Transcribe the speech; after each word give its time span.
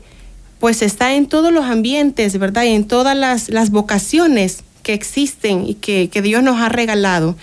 pues 0.58 0.82
está 0.82 1.14
en 1.14 1.28
todos 1.28 1.54
los 1.54 1.66
ambientes, 1.66 2.40
¿verdad? 2.40 2.64
Y 2.64 2.70
en 2.70 2.86
todas 2.86 3.16
las, 3.16 3.70
vocaciones 3.70 4.64
que 4.82 4.96
existen 4.96 5.64
y 5.68 5.76
que, 5.76 6.10
Dios 6.24 6.42
nos 6.42 6.60
ha 6.60 6.70
regalado. 6.70 7.36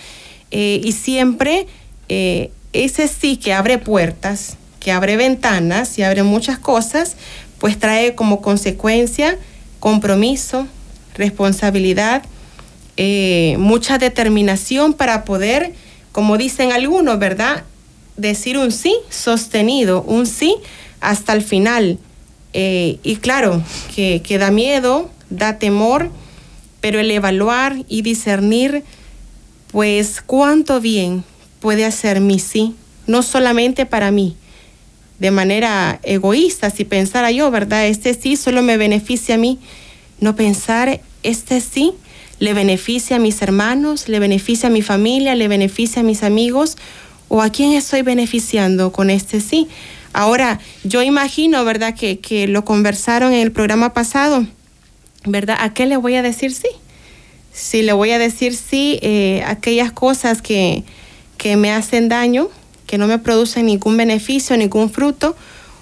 Eh, 0.50 0.80
y 0.82 0.90
siempre 0.90 1.68
eh, 2.08 2.50
ese 2.72 3.06
sí 3.06 3.36
que 3.36 3.52
abre 3.52 3.78
puertas, 3.78 4.56
que 4.80 4.90
abre 4.90 5.16
ventanas 5.16 6.00
y 6.00 6.02
abre 6.02 6.24
muchas 6.24 6.58
cosas, 6.58 7.14
pues 7.60 7.78
trae 7.78 8.16
como 8.16 8.42
consecuencia 8.42 9.38
compromiso, 9.78 10.66
responsabilidad 11.14 12.24
eh, 12.96 13.56
mucha 13.58 13.98
determinación 13.98 14.92
para 14.92 15.24
poder, 15.24 15.72
como 16.12 16.36
dicen 16.36 16.72
algunos, 16.72 17.18
¿verdad? 17.18 17.64
Decir 18.16 18.58
un 18.58 18.70
sí 18.72 18.94
sostenido, 19.08 20.02
un 20.02 20.26
sí 20.26 20.56
hasta 21.00 21.32
el 21.32 21.42
final. 21.42 21.98
Eh, 22.52 22.98
y 23.02 23.16
claro, 23.16 23.62
que, 23.94 24.20
que 24.22 24.38
da 24.38 24.50
miedo, 24.50 25.10
da 25.30 25.58
temor, 25.58 26.10
pero 26.80 27.00
el 27.00 27.10
evaluar 27.10 27.76
y 27.88 28.02
discernir, 28.02 28.84
pues 29.70 30.20
cuánto 30.20 30.80
bien 30.80 31.24
puede 31.60 31.84
hacer 31.86 32.20
mi 32.20 32.38
sí, 32.38 32.74
no 33.06 33.22
solamente 33.22 33.86
para 33.86 34.10
mí, 34.10 34.36
de 35.18 35.30
manera 35.30 36.00
egoísta, 36.02 36.68
si 36.70 36.84
pensara 36.84 37.30
yo, 37.30 37.50
¿verdad? 37.50 37.86
Este 37.86 38.12
sí 38.12 38.36
solo 38.36 38.62
me 38.62 38.76
beneficia 38.76 39.36
a 39.36 39.38
mí, 39.38 39.58
no 40.20 40.36
pensar, 40.36 41.00
este 41.22 41.60
sí 41.60 41.94
le 42.42 42.54
beneficia 42.54 43.16
a 43.16 43.18
mis 43.20 43.40
hermanos, 43.40 44.08
le 44.08 44.18
beneficia 44.18 44.68
a 44.68 44.72
mi 44.72 44.82
familia, 44.82 45.36
le 45.36 45.46
beneficia 45.46 46.00
a 46.00 46.04
mis 46.04 46.24
amigos 46.24 46.76
o 47.28 47.40
a 47.40 47.50
quién 47.50 47.72
estoy 47.72 48.02
beneficiando 48.02 48.90
con 48.90 49.10
este 49.10 49.40
sí. 49.40 49.68
Ahora, 50.12 50.58
yo 50.82 51.02
imagino, 51.02 51.64
¿verdad? 51.64 51.94
Que, 51.94 52.18
que 52.18 52.48
lo 52.48 52.64
conversaron 52.64 53.32
en 53.32 53.42
el 53.42 53.52
programa 53.52 53.94
pasado, 53.94 54.44
¿verdad? 55.24 55.56
¿A 55.60 55.72
qué 55.72 55.86
le 55.86 55.96
voy 55.96 56.16
a 56.16 56.22
decir 56.22 56.52
sí? 56.52 56.66
Si 57.52 57.82
le 57.82 57.92
voy 57.92 58.10
a 58.10 58.18
decir 58.18 58.56
sí, 58.56 58.98
eh, 59.02 59.44
aquellas 59.46 59.92
cosas 59.92 60.42
que, 60.42 60.82
que 61.38 61.54
me 61.54 61.70
hacen 61.70 62.08
daño, 62.08 62.48
que 62.88 62.98
no 62.98 63.06
me 63.06 63.20
producen 63.20 63.66
ningún 63.66 63.96
beneficio, 63.96 64.56
ningún 64.56 64.90
fruto, 64.90 65.36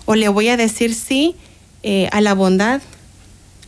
o 0.05 0.15
le 0.15 0.29
voy 0.29 0.49
a 0.49 0.59
decir 0.59 0.95
sí 0.95 1.37
eh, 1.83 2.11
a 2.13 2.21
la 2.21 2.35
bondad, 2.35 2.83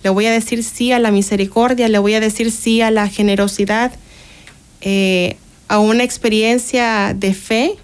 le 0.03 0.11
voy 0.11 0.27
a 0.27 0.33
decir 0.33 0.65
sí 0.65 0.93
a 0.93 0.99
la 0.99 1.11
misericordia, 1.11 1.89
le 1.89 1.99
voy 1.99 2.15
a 2.15 2.21
decir 2.21 2.51
sí 2.51 2.81
a 2.81 2.91
la 2.91 3.09
generosidad, 3.09 3.93
eh, 4.81 5.37
a 5.69 5.79
una 5.79 6.03
experiencia 6.03 7.15
de 7.15 7.35
fe 7.35 7.77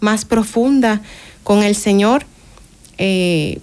más 0.00 0.24
profunda 0.24 1.00
con 1.44 1.62
el 1.62 1.76
Señor. 1.76 2.26
Eh, 2.98 3.60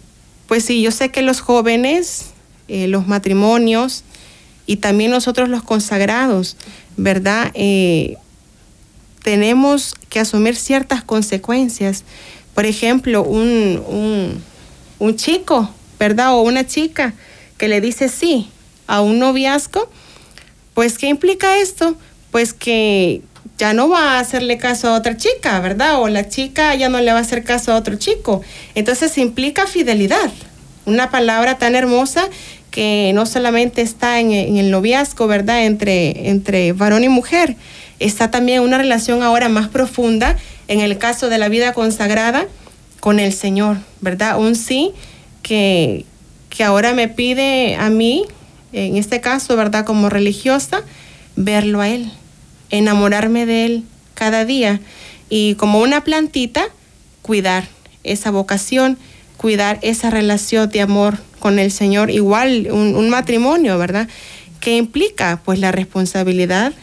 pues 0.47 0.63
sí, 0.63 0.81
yo 0.81 0.91
sé 0.91 1.09
que 1.09 1.21
los 1.21 1.41
jóvenes, 1.41 2.27
eh, 2.69 2.87
los 2.87 3.07
matrimonios 3.07 4.03
y 4.65 4.77
también 4.77 5.11
nosotros 5.11 5.49
los 5.49 5.63
consagrados, 5.63 6.57
¿verdad? 6.95 7.51
tenemos 9.23 9.93
que 10.09 10.21
asumir 10.21 10.55
ciertas 10.55 11.03
consecuencias. 11.03 12.05
Por 12.55 12.65
ejemplo, 12.65 13.23
un, 13.23 13.83
un, 13.85 14.41
un 14.99 15.15
chico, 15.17 15.69
¿verdad? 15.99 16.33
O 16.33 16.41
una 16.41 16.65
chica 16.65 17.13
que 17.57 17.67
le 17.67 17.81
dice 17.81 18.09
sí 18.09 18.49
a 18.87 19.01
un 19.01 19.19
noviazgo, 19.19 19.89
pues 20.73 20.97
¿qué 20.97 21.07
implica 21.07 21.57
esto? 21.57 21.95
Pues 22.31 22.53
que 22.53 23.21
ya 23.57 23.73
no 23.73 23.89
va 23.89 24.13
a 24.13 24.19
hacerle 24.19 24.57
caso 24.57 24.89
a 24.89 24.93
otra 24.93 25.17
chica, 25.17 25.59
¿verdad? 25.59 26.01
O 26.01 26.07
la 26.07 26.29
chica 26.29 26.75
ya 26.75 26.89
no 26.89 26.99
le 27.01 27.11
va 27.11 27.17
a 27.17 27.21
hacer 27.21 27.43
caso 27.43 27.71
a 27.71 27.75
otro 27.75 27.95
chico. 27.95 28.41
Entonces 28.75 29.17
implica 29.17 29.65
fidelidad, 29.65 30.29
una 30.85 31.09
palabra 31.09 31.57
tan 31.57 31.75
hermosa 31.75 32.29
que 32.69 33.11
no 33.15 33.25
solamente 33.25 33.81
está 33.81 34.19
en, 34.19 34.31
el 34.31 34.69
noviazgo, 34.69 35.25
¿verdad? 35.25 35.65
Entre, 35.65 36.29
entre 36.29 36.73
varón 36.73 37.03
y 37.03 37.09
mujer, 37.09 37.55
está 37.99 38.29
también 38.29 38.61
una 38.61 38.77
relación 38.77 39.23
ahora 39.23 39.49
más 39.49 39.67
profunda 39.67 40.37
en 40.67 40.81
el 40.81 40.97
caso 40.97 41.29
de 41.29 41.39
la 41.39 41.49
vida 41.49 41.73
consagrada 41.73 42.45
con 42.99 43.19
el 43.19 43.33
Señor, 43.33 43.77
¿verdad? 44.01 44.37
Un 44.37 44.55
sí 44.55 44.91
que, 45.41 46.05
que 46.49 46.63
ahora 46.63 46.93
me 46.93 47.07
pide 47.07 47.75
a 47.75 47.89
mí, 47.89 48.25
en 48.73 48.97
este 48.97 49.21
caso, 49.21 49.55
¿verdad? 49.55 49.85
Como 49.85 50.09
religiosa, 50.09 50.81
verlo 51.35 51.81
a 51.81 51.89
Él, 51.89 52.11
enamorarme 52.69 53.45
de 53.45 53.65
Él 53.65 53.83
cada 54.13 54.45
día 54.45 54.81
y 55.29 55.55
como 55.55 55.79
una 55.79 56.03
plantita, 56.03 56.65
cuidar 57.21 57.67
esa 58.03 58.31
vocación, 58.31 58.97
cuidar 59.37 59.79
esa 59.81 60.09
relación 60.09 60.69
de 60.69 60.81
amor 60.81 61.19
con 61.39 61.59
el 61.59 61.71
Señor, 61.71 62.09
igual 62.09 62.69
un, 62.71 63.09
matrimonio, 63.09 63.77
¿verdad? 63.77 64.07
¿Qué 64.59 64.77
implica? 64.77 65.41
Pues 65.45 65.59
la 65.59 65.71
responsabilidad, 65.71 66.73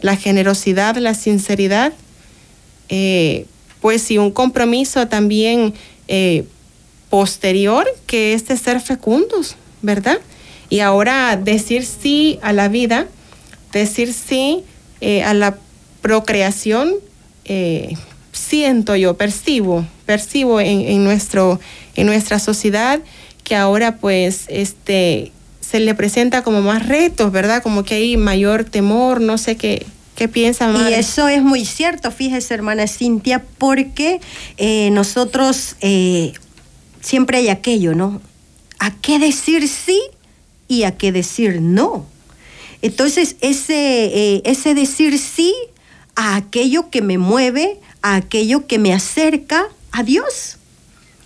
la 0.00 0.16
generosidad, 0.16 0.96
la 0.96 1.14
sinceridad, 1.14 1.92
eh, 2.88 3.46
pues 3.80 4.02
sí, 4.02 4.18
un 4.18 4.30
compromiso 4.30 5.08
también 5.08 5.74
eh, 6.08 6.44
posterior 7.10 7.86
que 8.06 8.32
es 8.32 8.46
de 8.46 8.56
ser 8.56 8.80
fecundos, 8.80 9.56
¿verdad? 9.82 10.18
Y 10.70 10.80
ahora 10.80 11.36
decir 11.36 11.84
sí 11.84 12.38
a 12.42 12.52
la 12.52 12.68
vida, 12.68 13.06
decir 13.72 14.14
sí 14.14 14.62
eh, 15.00 15.22
a 15.24 15.34
la 15.34 15.58
procreación, 16.00 16.94
eh, 17.44 17.96
siento 18.32 18.96
yo, 18.96 19.16
percibo, 19.16 19.84
percibo 20.06 20.60
en, 20.60 21.04
nuestro, 21.04 21.60
en 21.96 22.06
nuestra 22.06 22.38
sociedad 22.38 23.00
que 23.42 23.56
ahora 23.56 23.96
pues 23.96 24.44
este, 24.48 25.32
se 25.60 25.80
le 25.80 25.94
presenta 25.94 26.42
como 26.42 26.62
más 26.62 26.86
retos, 26.86 27.32
¿verdad? 27.32 27.62
Como 27.62 27.82
que 27.82 27.96
hay 27.96 28.16
mayor 28.16 28.64
temor, 28.64 29.20
no 29.20 29.36
sé 29.36 29.56
qué, 29.56 29.84
¿Qué 30.14 30.28
piensa, 30.28 30.68
madre? 30.68 30.90
Y 30.90 30.94
eso 31.00 31.28
es 31.28 31.42
muy 31.42 31.64
cierto, 31.64 32.10
fíjese, 32.10 32.52
hermana 32.52 32.86
Cintia, 32.86 33.42
porque 33.56 34.20
eh, 34.58 34.90
nosotros 34.92 35.76
eh, 35.80 36.34
siempre 37.00 37.38
hay 37.38 37.48
aquello, 37.48 37.94
¿no? 37.94 38.20
¿A 38.78 38.90
qué 38.92 39.18
decir 39.18 39.68
sí 39.68 40.00
y 40.68 40.84
a 40.84 40.96
qué 40.96 41.12
decir 41.12 41.60
no? 41.60 42.06
Entonces, 42.82 43.36
ese, 43.40 44.06
eh, 44.06 44.42
ese 44.44 44.74
decir 44.74 45.18
sí 45.18 45.54
a 46.16 46.36
aquello 46.36 46.90
que 46.90 47.02
me 47.02 47.18
mueve, 47.18 47.78
a 48.02 48.16
aquello 48.16 48.66
que 48.66 48.78
me 48.78 48.92
acerca 48.94 49.66
a 49.92 50.02
Dios 50.02 50.56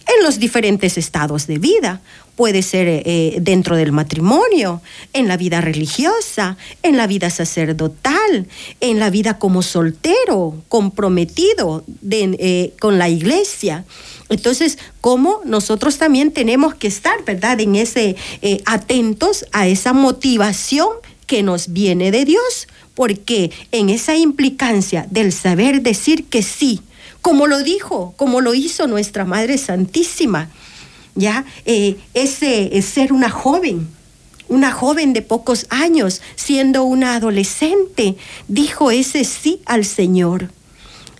en 0.06 0.24
los 0.24 0.38
diferentes 0.38 0.98
estados 0.98 1.46
de 1.46 1.58
vida. 1.58 2.00
Puede 2.36 2.62
ser 2.62 2.88
eh, 2.88 3.36
dentro 3.40 3.76
del 3.76 3.92
matrimonio, 3.92 4.82
en 5.12 5.28
la 5.28 5.36
vida 5.36 5.60
religiosa, 5.60 6.56
en 6.82 6.96
la 6.96 7.06
vida 7.06 7.30
sacerdotal, 7.30 8.48
en 8.80 8.98
la 8.98 9.10
vida 9.10 9.38
como 9.38 9.62
soltero, 9.62 10.60
comprometido 10.68 11.84
eh, 12.10 12.72
con 12.80 12.98
la 12.98 13.08
iglesia. 13.08 13.84
Entonces, 14.28 14.78
¿cómo 15.00 15.40
nosotros 15.44 15.98
también 15.98 16.32
tenemos 16.32 16.74
que 16.74 16.88
estar, 16.88 17.24
verdad, 17.24 17.60
en 17.60 17.76
ese 17.76 18.16
eh, 18.42 18.62
atentos 18.64 19.44
a 19.52 19.66
esa 19.66 19.92
motivación 19.92 20.88
que 21.26 21.42
nos 21.42 21.72
viene 21.72 22.10
de 22.10 22.24
Dios? 22.24 22.68
Porque 22.94 23.50
en 23.72 23.90
esa 23.90 24.16
implicancia 24.16 25.06
del 25.10 25.32
saber 25.32 25.82
decir 25.82 26.24
que 26.24 26.42
sí, 26.42 26.80
como 27.20 27.46
lo 27.46 27.62
dijo, 27.62 28.14
como 28.16 28.40
lo 28.40 28.54
hizo 28.54 28.86
nuestra 28.86 29.24
Madre 29.24 29.58
Santísima, 29.58 30.50
ya 31.14 31.44
eh, 31.64 31.96
ese 32.14 32.80
ser 32.82 33.12
una 33.12 33.30
joven, 33.30 33.88
una 34.48 34.72
joven 34.72 35.12
de 35.12 35.22
pocos 35.22 35.66
años, 35.70 36.20
siendo 36.36 36.84
una 36.84 37.16
adolescente, 37.16 38.16
dijo 38.48 38.90
ese 38.90 39.24
sí 39.24 39.60
al 39.66 39.84
Señor. 39.84 40.50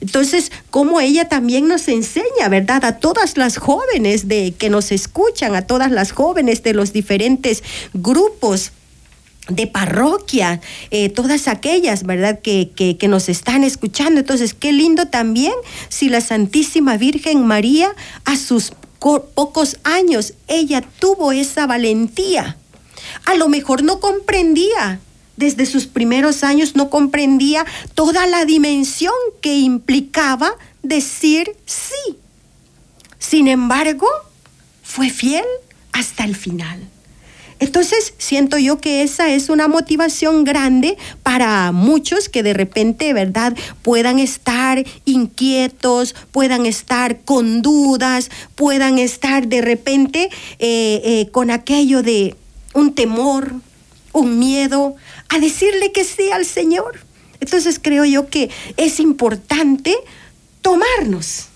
Entonces, 0.05 0.53
como 0.69 1.01
ella 1.01 1.31
también 1.31 1.67
nos 1.67 1.89
enseña, 1.89 2.51
¿verdad? 2.51 2.85
A 2.85 2.99
todas 2.99 3.39
las 3.39 3.57
jóvenes 3.57 4.29
de 4.29 4.53
que 4.53 4.69
nos 4.69 4.93
escuchan, 4.93 5.55
a 5.55 5.63
todas 5.63 5.91
las 5.91 6.13
jóvenes 6.13 6.63
de 6.63 6.75
los 6.75 6.93
diferentes 6.93 7.63
grupos 7.95 8.73
de 9.49 9.67
parroquia, 9.67 10.61
eh, 10.91 11.09
todas 11.09 11.49
aquellas, 11.49 12.03
¿verdad?, 12.03 12.41
que, 12.41 12.71
que, 12.77 12.99
que, 12.99 13.09
nos 13.09 13.31
están 13.31 13.65
escuchando. 13.65 14.21
Entonces, 14.21 14.53
qué 14.53 14.75
lindo 14.75 15.07
también 15.07 15.55
si 15.89 16.11
la 16.11 16.21
Santísima 16.21 16.99
Virgen 16.99 17.47
María 17.47 17.89
a 18.27 18.37
sus 18.37 18.73
pocos 18.99 19.79
años, 19.85 20.35
ella 20.49 20.85
tuvo 20.99 21.33
esa 21.33 21.67
valentía. 21.67 22.59
A 23.25 23.37
lo 23.37 23.49
mejor 23.49 23.83
no 23.83 24.01
comprendía, 24.01 25.01
desde 25.37 25.67
sus 25.67 25.87
primeros 25.87 26.45
años 26.45 26.77
no 26.77 26.91
comprendía 26.91 27.65
toda 27.95 28.27
la 28.27 28.45
dimensión 28.45 29.15
que 29.41 29.57
implicaba 29.57 30.53
decir 30.83 31.51
sí. 31.67 32.17
Sin 33.19 33.49
embargo, 33.49 34.07
fue 34.83 35.11
fiel 35.11 35.45
hasta 35.93 36.25
el 36.25 36.37
final. 36.37 36.81
Entonces, 37.61 38.15
siento 38.19 38.59
yo 38.59 38.81
que 38.81 39.03
esa 39.03 39.33
es 39.33 39.49
una 39.49 39.69
motivación 39.69 40.45
grande 40.45 40.99
para 41.23 41.73
muchos 41.73 42.29
que 42.29 42.43
de 42.43 42.53
repente, 42.53 43.13
¿verdad?, 43.15 43.57
puedan 43.83 44.19
estar 44.19 44.85
inquietos, 45.05 46.15
puedan 46.33 46.67
estar 46.67 47.21
con 47.21 47.63
dudas, 47.63 48.31
puedan 48.55 48.99
estar 48.99 49.47
de 49.47 49.63
repente 49.63 50.29
eh, 50.59 51.01
eh, 51.05 51.29
con 51.31 51.51
aquello 51.51 52.03
de 52.03 52.35
un 52.75 52.95
temor, 52.95 53.55
un 54.13 54.39
miedo, 54.39 54.97
a 55.35 55.41
decirle 55.41 55.93
que 55.93 56.05
sí 56.05 56.31
al 56.31 56.45
Señor. 56.45 57.01
Entonces, 57.41 57.79
creo 57.83 58.05
yo 58.05 58.29
que 58.29 58.51
es 58.77 59.01
importante 59.01 59.95
tomarnos 60.63 61.47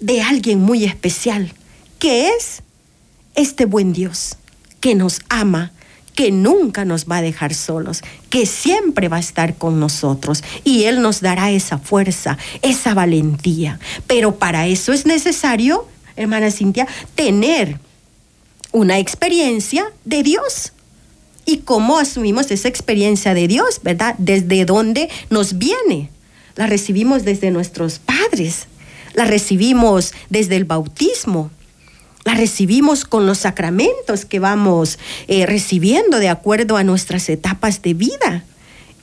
de 0.00 0.22
alguien 0.22 0.60
muy 0.60 0.84
especial, 0.84 1.52
que 1.98 2.28
es 2.28 2.62
este 3.34 3.64
buen 3.64 3.92
Dios 3.92 4.36
que 4.80 4.94
nos 4.94 5.20
ama, 5.28 5.72
que 6.14 6.30
nunca 6.30 6.84
nos 6.84 7.06
va 7.06 7.18
a 7.18 7.22
dejar 7.22 7.54
solos, 7.54 8.02
que 8.28 8.46
siempre 8.46 9.08
va 9.08 9.18
a 9.18 9.20
estar 9.20 9.56
con 9.56 9.78
nosotros 9.78 10.42
y 10.64 10.84
Él 10.84 11.00
nos 11.00 11.20
dará 11.20 11.50
esa 11.50 11.78
fuerza, 11.78 12.38
esa 12.62 12.94
valentía. 12.94 13.78
Pero 14.06 14.36
para 14.36 14.66
eso 14.66 14.92
es 14.92 15.06
necesario, 15.06 15.86
hermana 16.16 16.50
Cintia, 16.50 16.86
tener 17.14 17.78
una 18.72 18.98
experiencia 18.98 19.92
de 20.04 20.22
Dios. 20.22 20.72
¿Y 21.48 21.60
cómo 21.60 21.98
asumimos 21.98 22.50
esa 22.50 22.68
experiencia 22.68 23.32
de 23.32 23.48
Dios, 23.48 23.80
verdad? 23.82 24.14
¿Desde 24.18 24.66
dónde 24.66 25.08
nos 25.30 25.56
viene? 25.56 26.10
La 26.56 26.66
recibimos 26.66 27.24
desde 27.24 27.50
nuestros 27.50 27.98
padres, 28.00 28.66
la 29.14 29.24
recibimos 29.24 30.12
desde 30.28 30.56
el 30.56 30.66
bautismo, 30.66 31.50
la 32.24 32.34
recibimos 32.34 33.06
con 33.06 33.26
los 33.26 33.38
sacramentos 33.38 34.26
que 34.26 34.40
vamos 34.40 34.98
eh, 35.26 35.46
recibiendo 35.46 36.18
de 36.18 36.28
acuerdo 36.28 36.76
a 36.76 36.84
nuestras 36.84 37.30
etapas 37.30 37.80
de 37.80 37.94
vida. 37.94 38.44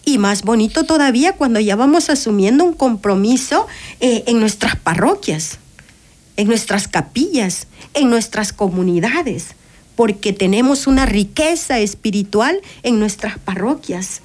Y 0.06 0.20
más 0.20 0.44
bonito 0.44 0.84
todavía 0.84 1.34
cuando 1.34 1.60
ya 1.60 1.76
vamos 1.76 2.12
asumiendo 2.12 2.64
un 2.64 2.76
compromiso 2.76 3.66
eh, 4.02 4.24
en 4.28 4.40
nuestras 4.40 4.76
parroquias, 4.76 5.58
en 6.38 6.48
nuestras 6.48 6.88
capillas, 6.88 7.66
en 7.96 8.12
nuestras 8.12 8.54
comunidades, 8.54 9.56
porque 9.96 10.34
tenemos 10.34 10.88
una 10.88 11.06
riqueza 11.06 11.80
espiritual 11.80 12.62
en 12.84 13.00
nuestras 13.00 13.40
parroquias. 13.40 14.22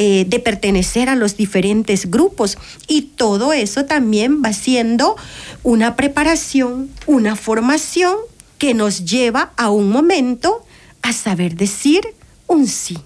Eh, 0.00 0.26
de 0.28 0.38
pertenecer 0.38 1.08
a 1.08 1.16
los 1.16 1.36
diferentes 1.36 2.08
grupos. 2.08 2.56
Y 2.86 3.02
todo 3.16 3.52
eso 3.52 3.84
también 3.84 4.42
va 4.44 4.52
siendo 4.52 5.16
una 5.64 5.96
preparación, 5.96 6.88
una 7.06 7.34
formación 7.34 8.14
que 8.58 8.74
nos 8.74 9.04
lleva 9.04 9.52
a 9.56 9.70
un 9.70 9.90
momento 9.90 10.64
a 11.02 11.12
saber 11.12 11.56
decir 11.56 12.02
un 12.46 12.68
sí. 12.68 12.96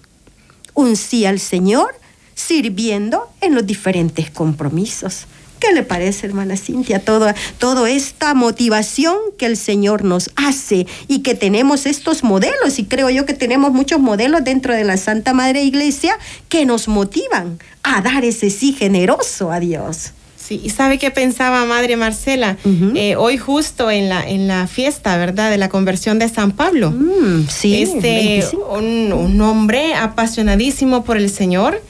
Un 0.75 0.97
sí 0.97 1.25
al 1.25 1.41
Señor 1.41 1.95
sirviendo 2.35 3.27
en 3.41 3.55
los 3.55 3.67
diferentes 3.67 4.31
compromisos. 4.31 5.27
¿Qué 5.63 5.73
le 5.73 5.85
parece, 5.85 6.27
hermana 6.27 6.57
Cintia? 6.57 6.99
Toda, 6.99 7.37
toda 7.59 7.89
esta 7.89 8.35
motivación 8.35 9.15
que 9.39 9.47
el 9.47 9.57
Señor 9.57 10.03
nos 10.03 10.31
hace 10.35 10.89
y 11.07 11.21
que 11.21 11.37
tenemos 11.37 11.87
estos 11.87 12.25
modelos, 12.25 12.81
y 12.81 12.85
creo 12.85 13.11
yo 13.11 13.27
que 13.27 13.33
tenemos 13.33 13.71
muchos 13.71 14.01
modelos 14.01 14.43
dentro 14.43 14.75
de 14.75 14.83
la 14.83 14.97
Santa 14.97 15.35
Madre 15.35 15.63
Iglesia 15.63 16.19
que 16.49 16.67
nos 16.67 16.89
motivan 16.89 17.61
a 17.85 18.01
dar 18.01 18.25
ese 18.25 18.51
sí 18.51 18.73
generoso 18.73 19.53
a 19.53 19.61
Dios. 19.61 20.11
Sí, 20.37 20.61
y 20.65 20.71
sabe 20.71 20.99
qué 20.99 21.13
pensaba 21.13 21.65
Madre 21.65 21.97
Marcela, 21.97 22.57
eh, 22.97 23.15
hoy 23.15 23.39
justo 23.39 23.89
en 23.89 24.09
la, 24.09 24.29
en 24.29 24.49
la 24.49 24.67
fiesta, 24.67 25.17
¿verdad?, 25.17 25.53
de 25.53 25.59
la 25.59 25.69
conversión 25.69 26.19
de 26.19 26.29
San 26.29 26.51
Pablo. 26.51 26.91
Mm, 26.91 27.47
sí, 27.49 27.85
este, 27.85 28.45
un, 28.69 29.13
un, 29.13 29.41
hombre 29.41 29.95
apasionadísimo 29.95 31.05
por 31.05 31.19
el 31.19 31.31
Señor 31.31 31.81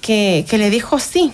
que, 0.00 0.46
que 0.48 0.56
le 0.56 0.70
dijo 0.70 0.98
sí 0.98 1.32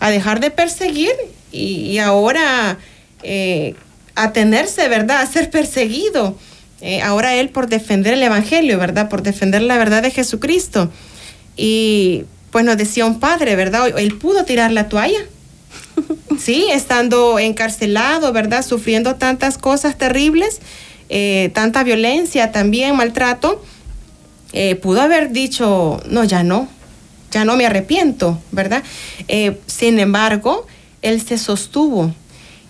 a 0.00 0.10
dejar 0.10 0.40
de 0.40 0.50
perseguir 0.50 1.12
y, 1.52 1.98
ahora 1.98 2.78
eh, 3.22 3.74
a 4.14 4.32
tenerse, 4.32 4.88
¿verdad? 4.88 5.20
A 5.20 5.26
ser 5.26 5.50
perseguido. 5.50 6.36
Eh, 6.80 7.02
ahora 7.02 7.34
él 7.34 7.50
por 7.50 7.68
defender 7.68 8.14
el 8.14 8.22
Evangelio, 8.22 8.78
¿verdad? 8.78 9.08
Por 9.08 9.22
defender 9.22 9.62
la 9.62 9.78
verdad 9.78 10.02
de 10.02 10.10
Jesucristo. 10.10 10.90
Y 11.56 12.24
pues 12.50 12.64
nos 12.64 12.76
decía 12.76 13.06
un 13.06 13.18
padre, 13.18 13.56
¿verdad? 13.56 13.88
Él 13.98 14.16
pudo 14.16 14.44
tirar 14.44 14.72
la 14.72 14.88
toalla. 14.88 15.20
Sí, 16.38 16.68
estando 16.70 17.40
encarcelado, 17.40 18.32
¿verdad? 18.32 18.64
Sufriendo 18.64 19.16
tantas 19.16 19.58
cosas 19.58 19.98
terribles, 19.98 20.60
eh, 21.08 21.50
tanta 21.52 21.82
violencia, 21.82 22.52
también 22.52 22.94
maltrato. 22.94 23.60
pudo 24.80 25.00
haber 25.00 25.32
dicho, 25.32 26.00
no, 26.08 26.22
ya 26.22 26.44
no, 26.44 26.68
ya 27.30 27.44
no 27.44 27.56
me 27.56 27.66
arrepiento, 27.66 28.40
¿verdad? 28.52 28.82
Eh, 29.28 29.58
sin 29.66 29.98
embargo, 29.98 30.66
Él 31.02 31.20
se 31.20 31.38
sostuvo. 31.38 32.14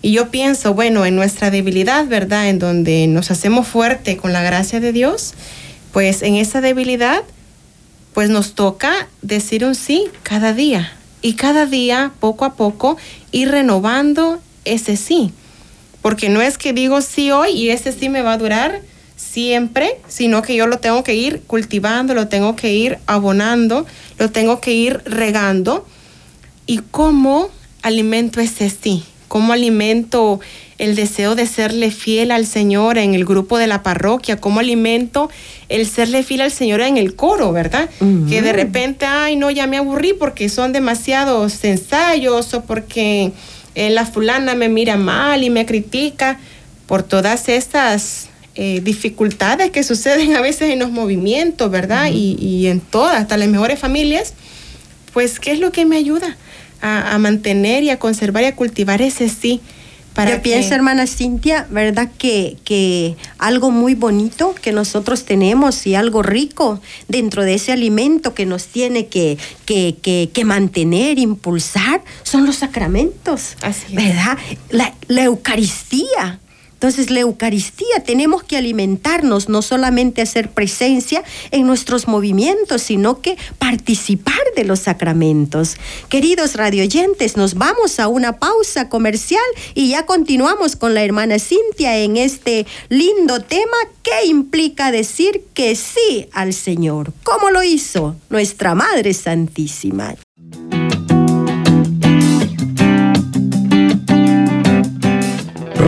Y 0.01 0.13
yo 0.13 0.29
pienso, 0.29 0.73
bueno, 0.73 1.05
en 1.05 1.15
nuestra 1.15 1.51
debilidad, 1.51 2.07
¿verdad? 2.07 2.49
En 2.49 2.59
donde 2.59 3.07
nos 3.07 3.31
hacemos 3.31 3.67
fuerte 3.67 4.17
con 4.17 4.31
la 4.31 4.41
gracia 4.41 4.79
de 4.79 4.93
Dios, 4.93 5.33
pues 5.91 6.21
en 6.21 6.35
esa 6.35 6.61
debilidad, 6.61 7.23
pues 8.13 8.29
nos 8.29 8.53
toca 8.53 9.07
decir 9.21 9.65
un 9.65 9.75
sí 9.75 10.05
cada 10.23 10.53
día. 10.53 10.93
Y 11.21 11.33
cada 11.33 11.65
día, 11.65 12.13
poco 12.19 12.45
a 12.45 12.53
poco, 12.53 12.97
ir 13.31 13.51
renovando 13.51 14.39
ese 14.63 14.95
sí. 14.95 15.33
Porque 16.01 16.29
no 16.29 16.41
es 16.41 16.57
que 16.57 16.71
digo 16.71 17.01
sí 17.01 17.31
hoy 17.31 17.51
y 17.51 17.69
ese 17.69 17.91
sí 17.91 18.07
me 18.07 18.21
va 18.21 18.33
a 18.33 18.37
durar 18.37 18.81
siempre, 19.19 19.97
sino 20.07 20.41
que 20.41 20.55
yo 20.55 20.65
lo 20.65 20.79
tengo 20.79 21.03
que 21.03 21.13
ir 21.13 21.41
cultivando, 21.41 22.13
lo 22.13 22.27
tengo 22.27 22.55
que 22.55 22.73
ir 22.73 22.97
abonando, 23.05 23.85
lo 24.17 24.31
tengo 24.31 24.61
que 24.61 24.73
ir 24.73 25.01
regando. 25.05 25.85
¿Y 26.65 26.79
cómo 26.91 27.49
alimento 27.81 28.39
ese 28.39 28.69
sí? 28.69 29.03
cómo 29.29 29.53
alimento 29.53 30.41
el 30.77 30.95
deseo 30.95 31.35
de 31.35 31.45
serle 31.45 31.91
fiel 31.91 32.31
al 32.31 32.45
Señor 32.45 32.97
en 32.97 33.13
el 33.13 33.23
grupo 33.23 33.57
de 33.57 33.67
la 33.67 33.83
parroquia, 33.83 34.41
cómo 34.41 34.59
alimento 34.59 35.29
el 35.69 35.87
serle 35.87 36.23
fiel 36.23 36.41
al 36.41 36.51
Señor 36.51 36.81
en 36.81 36.97
el 36.97 37.15
coro, 37.15 37.53
¿verdad? 37.53 37.89
Que 38.27 38.41
de 38.41 38.51
repente, 38.51 39.05
ay, 39.05 39.35
no, 39.35 39.51
ya 39.51 39.67
me 39.67 39.77
aburrí 39.77 40.13
porque 40.13 40.49
son 40.49 40.73
demasiados 40.73 41.63
ensayos 41.63 42.53
o 42.53 42.63
porque 42.63 43.31
eh, 43.75 43.89
la 43.91 44.05
fulana 44.05 44.55
me 44.55 44.67
mira 44.67 44.97
mal 44.97 45.43
y 45.43 45.49
me 45.49 45.65
critica 45.65 46.39
por 46.87 47.03
todas 47.03 47.49
estas 47.49 48.28
eh, 48.55 48.81
dificultades 48.83 49.71
que 49.71 49.83
suceden 49.83 50.35
a 50.35 50.41
veces 50.41 50.71
en 50.71 50.79
los 50.79 50.91
movimientos, 50.91 51.69
¿verdad? 51.71 52.09
y, 52.11 52.35
y, 52.39 52.67
en 52.67 52.81
todas, 52.81 53.21
hasta 53.21 53.37
las 53.37 53.47
mejores 53.47 53.79
familias, 53.79 54.33
pues, 55.13 55.39
¿qué 55.39 55.51
es 55.51 55.59
lo 55.59 55.71
que 55.71 55.85
me 55.85 55.97
ayuda 55.97 56.37
a, 56.81 57.13
a 57.15 57.17
mantener 57.17 57.83
y 57.83 57.89
a 57.89 57.99
conservar 57.99 58.43
y 58.43 58.47
a 58.47 58.55
cultivar 58.55 59.01
ese 59.01 59.29
sí? 59.29 59.61
Yo 60.27 60.41
pienso, 60.41 60.73
hermana 60.75 61.07
Cintia, 61.07 61.65
¿verdad? 61.69 62.09
Que, 62.17 62.57
que 62.65 63.15
algo 63.37 63.71
muy 63.71 63.95
bonito 63.95 64.53
que 64.61 64.71
nosotros 64.71 65.23
tenemos 65.23 65.87
y 65.87 65.95
algo 65.95 66.23
rico 66.23 66.81
dentro 67.07 67.43
de 67.43 67.53
ese 67.53 67.71
alimento 67.71 68.33
que 68.33 68.45
nos 68.45 68.65
tiene 68.65 69.07
que, 69.07 69.37
que, 69.65 69.95
que, 70.01 70.29
que 70.33 70.45
mantener, 70.45 71.19
impulsar, 71.19 72.03
son 72.23 72.45
los 72.45 72.57
sacramentos. 72.57 73.55
Así 73.61 73.95
¿Verdad? 73.95 74.37
La, 74.69 74.93
la 75.07 75.23
Eucaristía. 75.23 76.39
Entonces 76.79 77.09
la 77.09 77.19
Eucaristía 77.19 78.05
tenemos 78.05 78.41
que 78.41 78.55
alimentarnos, 78.55 79.49
no 79.49 79.61
solamente 79.61 80.21
hacer 80.21 80.49
presencia 80.49 81.25
en 81.51 81.67
nuestros 81.67 82.07
movimientos, 82.07 82.83
sino 82.83 83.19
que 83.19 83.37
participar 83.57 84.39
de 84.55 84.63
los 84.63 84.79
sacramentos. 84.79 85.75
Queridos 86.07 86.55
radioyentes, 86.55 87.35
nos 87.35 87.55
vamos 87.55 87.99
a 87.99 88.07
una 88.07 88.39
pausa 88.39 88.87
comercial 88.87 89.43
y 89.73 89.89
ya 89.89 90.05
continuamos 90.05 90.77
con 90.77 90.93
la 90.93 91.03
hermana 91.03 91.37
Cintia 91.37 91.97
en 91.97 92.15
este 92.15 92.65
lindo 92.87 93.41
tema 93.41 93.77
que 94.01 94.27
implica 94.27 94.89
decir 94.89 95.43
que 95.53 95.75
sí 95.75 96.29
al 96.31 96.53
Señor, 96.53 97.11
como 97.23 97.49
lo 97.49 97.61
hizo 97.61 98.15
nuestra 98.29 98.73
Madre 98.73 99.13
Santísima. 99.13 100.15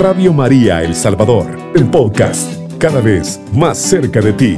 Radio 0.02 0.34
María 0.34 0.82
El 0.82 0.96
Salvador, 0.96 1.46
el 1.76 1.88
podcast, 1.88 2.54
cada 2.80 3.02
vez 3.02 3.40
más 3.54 3.78
cerca 3.78 4.20
de 4.20 4.34
ti. 4.34 4.56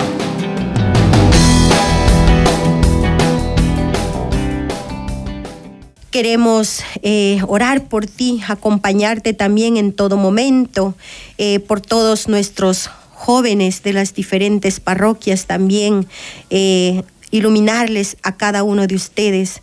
Queremos 6.12 6.82
eh, 7.02 7.42
orar 7.46 7.90
por 7.90 8.06
ti, 8.06 8.42
acompañarte 8.48 9.34
también 9.34 9.76
en 9.76 9.92
todo 9.92 10.16
momento, 10.16 10.96
eh, 11.38 11.60
por 11.60 11.82
todos 11.82 12.30
nuestros 12.30 12.90
jóvenes 13.14 13.84
de 13.84 13.92
las 13.92 14.14
diferentes 14.14 14.80
parroquias 14.80 15.46
también, 15.46 16.08
eh, 16.52 17.04
iluminarles 17.32 18.16
a 18.24 18.38
cada 18.38 18.64
uno 18.64 18.88
de 18.88 18.96
ustedes 18.96 19.62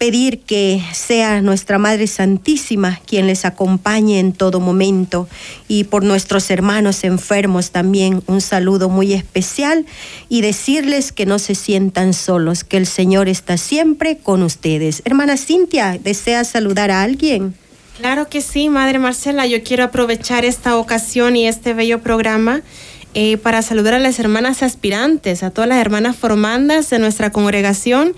pedir 0.00 0.40
que 0.40 0.82
sea 0.94 1.42
nuestra 1.42 1.76
Madre 1.76 2.06
Santísima 2.06 2.98
quien 3.06 3.26
les 3.26 3.44
acompañe 3.44 4.18
en 4.18 4.32
todo 4.32 4.58
momento 4.58 5.28
y 5.68 5.84
por 5.84 6.04
nuestros 6.04 6.50
hermanos 6.50 7.04
enfermos 7.04 7.70
también 7.70 8.22
un 8.26 8.40
saludo 8.40 8.88
muy 8.88 9.12
especial 9.12 9.84
y 10.30 10.40
decirles 10.40 11.12
que 11.12 11.26
no 11.26 11.38
se 11.38 11.54
sientan 11.54 12.14
solos, 12.14 12.64
que 12.64 12.78
el 12.78 12.86
Señor 12.86 13.28
está 13.28 13.58
siempre 13.58 14.16
con 14.16 14.42
ustedes. 14.42 15.02
Hermana 15.04 15.36
Cintia, 15.36 15.98
¿desea 16.02 16.44
saludar 16.44 16.90
a 16.90 17.02
alguien? 17.02 17.54
Claro 17.98 18.26
que 18.30 18.40
sí, 18.40 18.70
Madre 18.70 18.98
Marcela, 18.98 19.46
yo 19.46 19.62
quiero 19.62 19.84
aprovechar 19.84 20.46
esta 20.46 20.78
ocasión 20.78 21.36
y 21.36 21.46
este 21.46 21.74
bello 21.74 22.00
programa. 22.00 22.62
Eh, 23.12 23.38
para 23.38 23.60
saludar 23.60 23.94
a 23.94 23.98
las 23.98 24.20
hermanas 24.20 24.62
aspirantes, 24.62 25.42
a 25.42 25.50
todas 25.50 25.68
las 25.68 25.78
hermanas 25.78 26.14
formandas 26.14 26.90
de 26.90 27.00
nuestra 27.00 27.30
congregación 27.30 28.14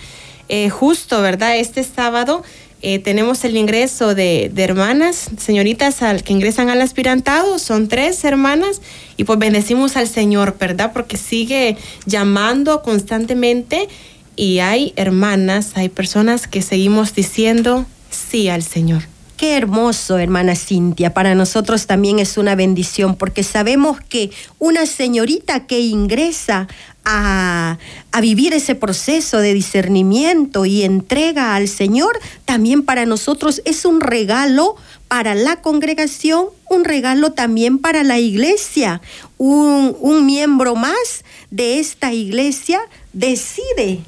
eh, 0.48 0.68
justo, 0.70 1.22
¿verdad? 1.22 1.56
Este 1.56 1.84
sábado 1.84 2.42
eh, 2.82 2.98
tenemos 2.98 3.44
el 3.44 3.56
ingreso 3.56 4.14
de, 4.14 4.50
de, 4.52 4.64
hermanas, 4.64 5.30
señoritas 5.38 6.02
al, 6.02 6.24
que 6.24 6.32
ingresan 6.32 6.68
al 6.68 6.82
aspirantado, 6.82 7.60
son 7.60 7.86
tres 7.86 8.24
hermanas, 8.24 8.82
y 9.16 9.24
pues 9.24 9.38
bendecimos 9.38 9.96
al 9.96 10.08
Señor, 10.08 10.56
¿verdad? 10.58 10.92
Porque 10.92 11.16
sigue 11.16 11.76
llamando 12.06 12.82
constantemente 12.82 13.88
y 14.34 14.58
hay 14.58 14.92
hermanas, 14.96 15.72
hay 15.74 15.88
personas 15.90 16.48
que 16.48 16.60
seguimos 16.62 17.14
diciendo 17.14 17.86
sí 18.10 18.48
al 18.48 18.62
Señor. 18.62 19.02
Qué 19.36 19.56
hermoso, 19.56 20.18
hermana 20.18 20.54
Cintia. 20.54 21.14
Para 21.14 21.34
nosotros 21.34 21.86
también 21.86 22.20
es 22.20 22.38
una 22.38 22.54
bendición 22.54 23.16
porque 23.16 23.42
sabemos 23.42 24.00
que 24.00 24.30
una 24.60 24.86
señorita 24.86 25.66
que 25.66 25.80
ingresa 25.80 26.68
a, 27.04 27.78
vivir 28.20 28.54
ese 28.54 28.74
proceso 28.74 29.38
de 29.38 29.54
discernimiento 29.54 30.64
y 30.64 30.82
entrega 30.82 31.56
al 31.56 31.68
Señor, 31.68 32.18
también 32.44 32.84
para 32.84 33.06
nosotros 33.06 33.62
es 33.64 33.84
un 33.84 34.00
regalo 34.00 34.76
para 35.08 35.34
la 35.34 35.60
congregación, 35.60 36.46
un 36.70 36.84
regalo 36.84 37.32
también 37.32 37.78
para 37.78 38.04
la 38.04 38.18
iglesia. 38.18 39.00
Un, 39.38 39.96
un 39.98 40.24
miembro 40.24 40.76
más 40.76 41.24
de 41.50 41.80
esta 41.80 42.12
iglesia 42.12 42.80
decide 43.12 44.00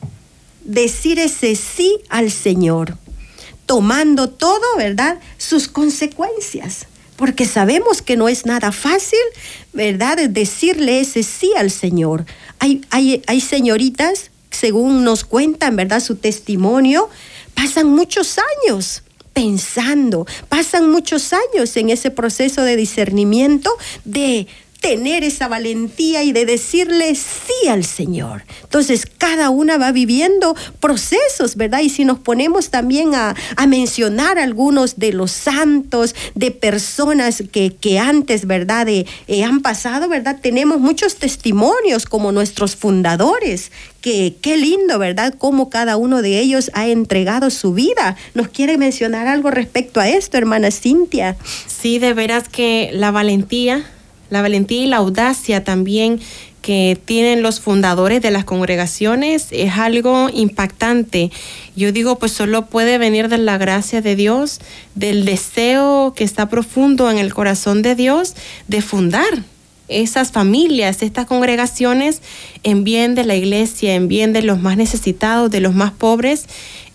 decir 0.65 1.19
ese 1.19 1.57
sí 1.57 1.99
al 2.09 2.31
Señor, 2.31 2.97
tomando 3.67 4.31
todo, 4.31 4.65
¿verdad? 4.77 5.19
Sus 5.39 5.67
consecuencias 5.69 6.87
porque 7.17 7.47
sabemos 7.47 8.03
que 8.03 8.17
no 8.17 8.29
es 8.29 8.47
nada 8.47 8.73
fácil, 8.73 9.19
¿verdad? 9.73 10.29
Decirle 10.29 11.01
ese 11.01 11.23
sí 11.23 11.53
al 11.57 11.71
Señor. 11.71 12.27
Hay, 12.59 12.83
hay, 12.91 13.23
hay 13.27 13.41
señoritas, 13.41 14.31
según 14.51 15.05
nos 15.05 15.25
cuentan, 15.25 15.77
¿verdad? 15.77 16.01
Su 16.01 16.17
testimonio, 16.17 17.09
pasan 17.55 17.89
muchos 17.89 18.37
años 18.39 19.03
pensando, 19.33 20.27
pasan 20.49 20.91
muchos 20.91 21.33
años 21.33 21.77
en 21.77 21.91
ese 21.91 22.11
proceso 22.11 22.63
de 22.63 22.77
discernimiento 22.77 23.71
de 24.05 24.47
tener 24.85 25.25
esa 25.25 25.49
valentía 25.49 26.25
y 26.25 26.33
de 26.33 26.45
decirle 26.45 27.15
sí 27.15 27.69
al 27.69 27.87
Señor. 27.87 28.43
Entonces, 28.65 29.07
cada 29.07 29.49
una 29.49 29.79
va 29.79 29.93
viviendo 29.93 30.55
procesos, 30.79 31.57
¿verdad? 31.57 31.81
Y 31.81 31.89
si 31.89 32.05
nos 32.05 32.19
ponemos 32.19 32.69
también 32.69 33.15
a, 33.15 33.35
mencionar 33.67 34.39
algunos 34.39 34.99
de 34.99 35.15
los 35.15 35.31
santos, 35.33 36.15
de 36.35 36.51
personas 36.51 37.43
que, 37.51 37.75
que 37.75 37.99
antes, 37.99 38.47
¿verdad? 38.47 38.85
De, 38.85 39.07
eh, 39.27 39.43
han 39.43 39.63
pasado, 39.63 40.07
¿verdad? 40.07 40.39
Tenemos 40.43 40.81
muchos 40.81 41.17
testimonios 41.17 42.05
como 42.05 42.31
nuestros 42.31 42.77
fundadores, 42.77 43.73
que 44.03 44.37
qué 44.43 44.59
lindo, 44.59 44.99
¿verdad? 44.99 45.35
Cómo 45.39 45.71
cada 45.71 45.97
uno 45.97 46.21
de 46.21 46.41
ellos 46.41 46.71
ha 46.75 46.89
entregado 46.89 47.49
su 47.49 47.73
vida. 47.73 48.17
¿Nos 48.35 48.49
quiere 48.49 48.77
mencionar 48.77 49.29
algo 49.29 49.51
respecto 49.51 49.99
a 49.99 50.11
esto, 50.11 50.37
hermana 50.37 50.71
Cintia? 50.71 51.37
Sí, 51.67 51.99
de 51.99 52.13
veras 52.13 52.51
que 52.51 52.91
la 52.93 53.11
valentía 53.11 53.87
la 54.35 54.43
valentía 54.43 54.83
y 54.83 54.87
la 54.87 54.99
audacia 54.99 55.65
también 55.65 56.21
que 56.61 56.99
tienen 57.05 57.43
los 57.43 57.61
fundadores 57.61 58.23
de 58.23 58.31
las 58.31 58.45
congregaciones 58.45 59.49
es 59.51 59.73
algo 59.73 60.31
impactante. 60.33 61.31
Yo 61.77 61.93
digo, 61.93 62.19
pues 62.19 62.33
solo 62.33 62.67
puede 62.67 62.97
venir 62.97 63.29
de 63.29 63.37
la 63.37 63.59
gracia 63.59 64.01
de 64.01 64.17
Dios, 64.17 64.61
del 64.95 65.25
deseo 65.27 66.15
que 66.17 66.25
está 66.25 66.49
profundo 66.49 67.11
en 67.11 67.19
el 67.19 67.35
corazón 67.35 67.83
de 67.83 67.95
Dios 67.95 68.35
de 68.67 68.81
fundar 68.81 69.45
esas 69.89 70.33
familias, 70.33 71.03
estas 71.03 71.27
congregaciones 71.27 72.23
en 72.63 72.85
bien 72.85 73.15
de 73.15 73.25
la 73.25 73.37
iglesia, 73.37 73.95
en 73.95 74.09
bien 74.09 74.33
de 74.33 74.41
los 74.41 74.59
más 74.59 74.79
necesitados, 74.79 75.51
de 75.51 75.61
los 75.61 75.75
más 75.75 75.93
pobres, 75.93 76.47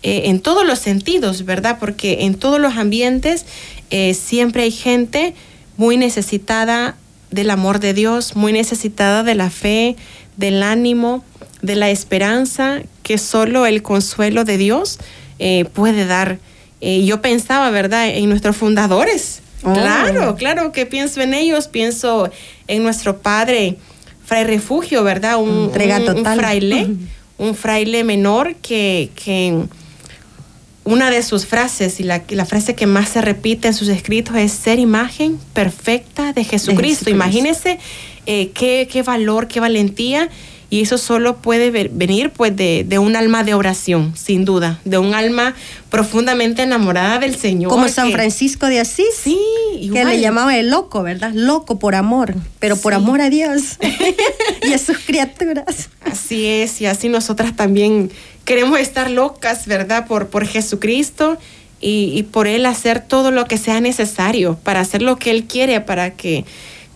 eh, 0.02 0.22
en 0.24 0.40
todos 0.40 0.66
los 0.66 0.80
sentidos, 0.80 1.44
¿verdad? 1.44 1.78
Porque 1.78 2.24
en 2.24 2.34
todos 2.34 2.58
los 2.58 2.76
ambientes 2.76 3.46
eh, 3.90 4.14
siempre 4.14 4.64
hay 4.64 4.72
gente 4.72 5.34
muy 5.76 5.96
necesitada 5.96 6.96
del 7.30 7.50
amor 7.50 7.80
de 7.80 7.94
Dios, 7.94 8.36
muy 8.36 8.52
necesitada 8.52 9.22
de 9.22 9.34
la 9.34 9.50
fe, 9.50 9.96
del 10.36 10.62
ánimo, 10.62 11.24
de 11.62 11.76
la 11.76 11.90
esperanza 11.90 12.80
que 13.02 13.18
solo 13.18 13.66
el 13.66 13.82
consuelo 13.82 14.44
de 14.44 14.56
Dios 14.56 14.98
eh, 15.38 15.64
puede 15.66 16.06
dar. 16.06 16.38
Eh, 16.80 17.04
yo 17.04 17.20
pensaba, 17.20 17.70
¿verdad?, 17.70 18.08
en 18.08 18.28
nuestros 18.28 18.56
fundadores. 18.56 19.42
Oh. 19.62 19.72
Claro, 19.72 20.36
claro 20.36 20.72
que 20.72 20.86
pienso 20.86 21.20
en 21.20 21.34
ellos, 21.34 21.68
pienso 21.68 22.30
en 22.66 22.82
nuestro 22.82 23.18
padre, 23.18 23.76
Fray 24.24 24.44
Refugio, 24.44 25.04
¿verdad? 25.04 25.36
Un, 25.36 25.50
un, 25.50 26.16
un 26.16 26.24
fraile, 26.24 26.88
un 27.36 27.54
fraile 27.54 28.04
menor 28.04 28.54
que, 28.56 29.10
que 29.14 29.64
una 30.84 31.10
de 31.10 31.22
sus 31.22 31.46
frases 31.46 32.00
y 32.00 32.04
la, 32.04 32.22
la, 32.30 32.46
frase 32.46 32.74
que 32.74 32.86
más 32.86 33.10
se 33.10 33.20
repite 33.20 33.68
en 33.68 33.74
sus 33.74 33.88
escritos 33.88 34.36
es 34.36 34.52
ser 34.52 34.78
imagen 34.78 35.38
perfecta 35.52 36.32
de 36.32 36.44
Jesucristo. 36.44 36.70
De 36.70 36.88
Jesucristo. 36.88 37.10
Imagínense 37.10 37.78
eh, 38.26 38.50
qué, 38.54 38.88
qué, 38.90 39.02
valor, 39.02 39.48
qué 39.48 39.60
valentía 39.60 40.28
Y 40.68 40.82
eso 40.82 40.98
solo 40.98 41.38
puede 41.38 41.70
venir 41.70 42.30
pues 42.30 42.54
de, 42.56 42.86
un 42.98 43.16
alma 43.16 43.44
de 43.44 43.54
oración, 43.54 44.14
sin 44.16 44.44
duda, 44.44 44.80
de 44.84 44.98
un 44.98 45.14
alma 45.14 45.54
profundamente 45.90 46.62
enamorada 46.62 47.18
del 47.18 47.34
Señor. 47.34 47.70
Como 47.70 47.88
San 47.88 48.12
Francisco 48.12 48.66
de 48.66 48.80
Asís. 48.80 49.06
Sí, 49.20 49.38
Que 49.92 50.04
le 50.04 50.20
llamaba 50.20 50.56
el 50.56 50.70
loco, 50.70 51.02
¿verdad? 51.02 51.32
Loco 51.34 51.78
por 51.78 51.94
amor, 51.94 52.34
pero 52.58 52.76
por 52.76 52.94
amor 52.94 53.20
a 53.20 53.30
Dios 53.30 53.78
y 54.62 54.72
a 54.72 54.78
sus 54.78 54.98
criaturas. 54.98 55.90
Así 56.02 56.46
es, 56.46 56.80
y 56.80 56.86
así 56.86 57.08
nosotras 57.08 57.56
también 57.56 58.10
queremos 58.50 58.80
estar 58.80 59.12
locas, 59.12 59.66
¿verdad? 59.66 60.08
Por, 60.08 60.26
por 60.26 60.44
Jesucristo 60.44 61.38
y, 61.80 62.24
por 62.32 62.48
Él 62.48 62.66
hacer 62.66 62.98
todo 62.98 63.30
lo 63.30 63.44
que 63.44 63.56
sea 63.56 63.80
necesario 63.80 64.58
para 64.64 64.80
hacer 64.80 65.02
lo 65.02 65.14
que 65.14 65.30
Él 65.30 65.44
quiere, 65.44 65.80
para 65.80 66.16
que 66.16 66.44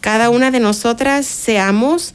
cada 0.00 0.30
una 0.30 0.50
de 0.50 0.58
nosotras 0.58 1.26
seamos 1.26 2.12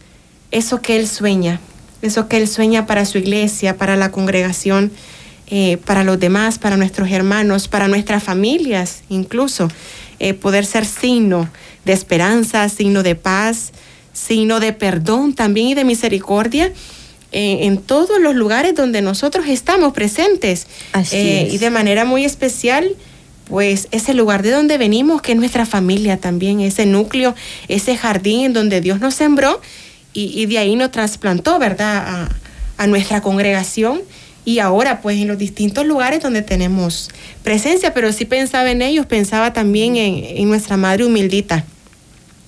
eso 0.52 0.82
que 0.82 0.98
Él 0.98 1.08
sueña, 1.08 1.62
eso 2.02 2.28
que 2.28 2.36
Él 2.36 2.50
sueña 2.50 2.86
para 2.86 3.06
su 3.06 3.18
iglesia, 3.18 3.78
para 3.78 3.96
la 3.96 4.12
congregación, 4.12 4.92
eh, 5.48 5.78
para 5.86 6.04
los 6.04 6.20
demás, 6.20 6.60
para 6.60 6.76
nuestros 6.76 7.10
hermanos, 7.10 7.70
para 7.70 7.88
nuestras 7.88 8.22
familias 8.22 9.04
incluso. 9.08 9.70
Eh, 10.20 10.34
poder 10.34 10.66
ser 10.66 10.84
signo 10.86 11.50
de 11.86 11.94
esperanza, 11.94 12.68
signo 12.68 13.04
de 13.04 13.16
paz, 13.16 13.72
signo 14.12 14.60
de 14.60 14.74
perdón 14.74 15.34
también 15.34 15.68
y 15.70 15.76
de 15.76 15.86
misericordia 15.86 16.74
eh, 17.32 17.60
en 17.64 17.78
todos 17.78 18.20
los 18.20 18.36
lugares 18.36 18.76
donde 18.76 19.02
nosotros 19.02 19.46
estamos 19.48 19.94
presentes. 19.94 20.68
Y 21.12 21.58
de 21.58 21.70
manera 21.70 22.06
muy 22.06 22.26
especial 22.26 22.96
pues 23.50 23.88
ese 23.90 24.14
lugar 24.14 24.44
de 24.44 24.52
donde 24.52 24.78
venimos, 24.78 25.24
que 25.24 25.32
es 25.32 25.38
nuestra 25.38 25.66
familia 25.66 26.18
también, 26.18 26.60
ese 26.62 26.86
núcleo, 26.86 27.34
ese 27.68 27.98
jardín 27.98 28.46
en 28.46 28.54
donde 28.54 28.80
Dios 28.80 29.00
nos 29.00 29.16
sembró 29.16 29.60
y, 30.14 30.46
de 30.46 30.58
ahí 30.60 30.76
nos 30.76 30.92
trasplantó, 30.92 31.60
¿verdad?, 31.60 32.30
a, 32.78 32.88
nuestra 32.88 33.22
congregación 33.22 34.02
y 34.46 34.60
ahora 34.60 35.02
pues 35.02 35.18
en 35.18 35.28
los 35.28 35.38
distintos 35.38 35.86
lugares 35.86 36.22
donde 36.22 36.42
tenemos 36.42 37.10
presencia, 37.44 37.94
pero 37.94 38.14
sí 38.14 38.24
pensaba 38.24 38.72
en 38.72 38.82
ellos, 38.82 39.06
pensaba 39.06 39.52
también 39.52 39.98
en, 39.98 40.48
nuestra 40.48 40.78
madre 40.78 41.04
humildita, 41.04 41.66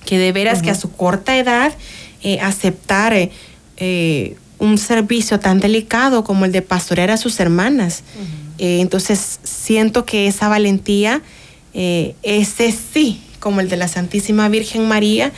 que 0.06 0.16
de 0.18 0.32
veras 0.32 0.62
que 0.62 0.70
a 0.70 0.74
su 0.74 0.90
corta 0.90 1.36
edad 1.36 1.74
eh, 2.22 2.40
aceptar 2.40 3.12
eh, 3.12 3.30
eh, 3.76 4.36
un 4.62 4.78
servicio 4.78 5.40
tan 5.40 5.58
delicado 5.58 6.22
como 6.22 6.44
el 6.44 6.52
de 6.52 6.62
pastorear 6.62 7.10
a 7.10 7.16
sus 7.16 7.40
hermanas. 7.40 8.04
Eh, 8.58 8.78
entonces 8.80 9.40
siento 9.42 10.06
que 10.06 10.28
esa 10.28 10.48
valentía, 10.48 11.20
eh, 11.74 12.14
ese 12.22 12.72
sí, 12.72 13.20
como 13.40 13.60
el 13.60 13.68
de 13.68 13.76
la 13.76 13.88
Santísima 13.88 14.48
Virgen 14.48 14.86
María, 14.86 15.32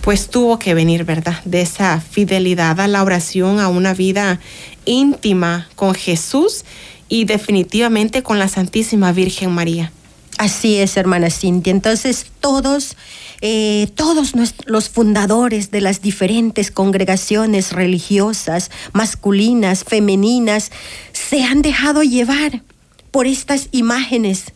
pues 0.00 0.30
tuvo 0.30 0.60
que 0.60 0.74
venir, 0.74 1.04
¿verdad? 1.04 1.42
De 1.44 1.60
esa 1.60 2.00
fidelidad 2.00 2.78
a 2.78 2.86
la 2.86 3.02
oración, 3.02 3.58
a 3.58 3.66
una 3.68 3.94
vida 3.94 4.38
íntima 4.84 5.68
con 5.74 5.92
Jesús 5.92 6.64
y 7.08 7.24
definitivamente 7.24 8.22
con 8.22 8.38
la 8.38 8.46
Santísima 8.46 9.10
Virgen 9.10 9.50
María. 9.50 9.90
Así 10.38 10.76
es, 10.76 10.96
hermana 10.96 11.30
Cintia. 11.30 11.72
Entonces, 11.72 12.26
todos, 12.38 12.96
eh, 13.40 13.88
todos 13.94 14.32
los 14.66 14.88
fundadores 14.88 15.70
de 15.70 15.80
las 15.80 16.02
diferentes 16.02 16.70
congregaciones 16.70 17.72
religiosas, 17.72 18.70
masculinas, 18.92 19.84
femeninas, 19.84 20.72
se 21.12 21.44
han 21.44 21.62
dejado 21.62 22.02
llevar 22.02 22.62
por 23.10 23.26
estas 23.26 23.68
imágenes 23.70 24.52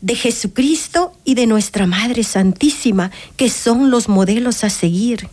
de 0.00 0.14
Jesucristo 0.14 1.12
y 1.24 1.34
de 1.34 1.46
nuestra 1.46 1.86
Madre 1.86 2.22
Santísima, 2.22 3.10
que 3.36 3.50
son 3.50 3.90
los 3.90 4.08
modelos 4.08 4.64
a 4.64 4.70
seguir. 4.70 5.28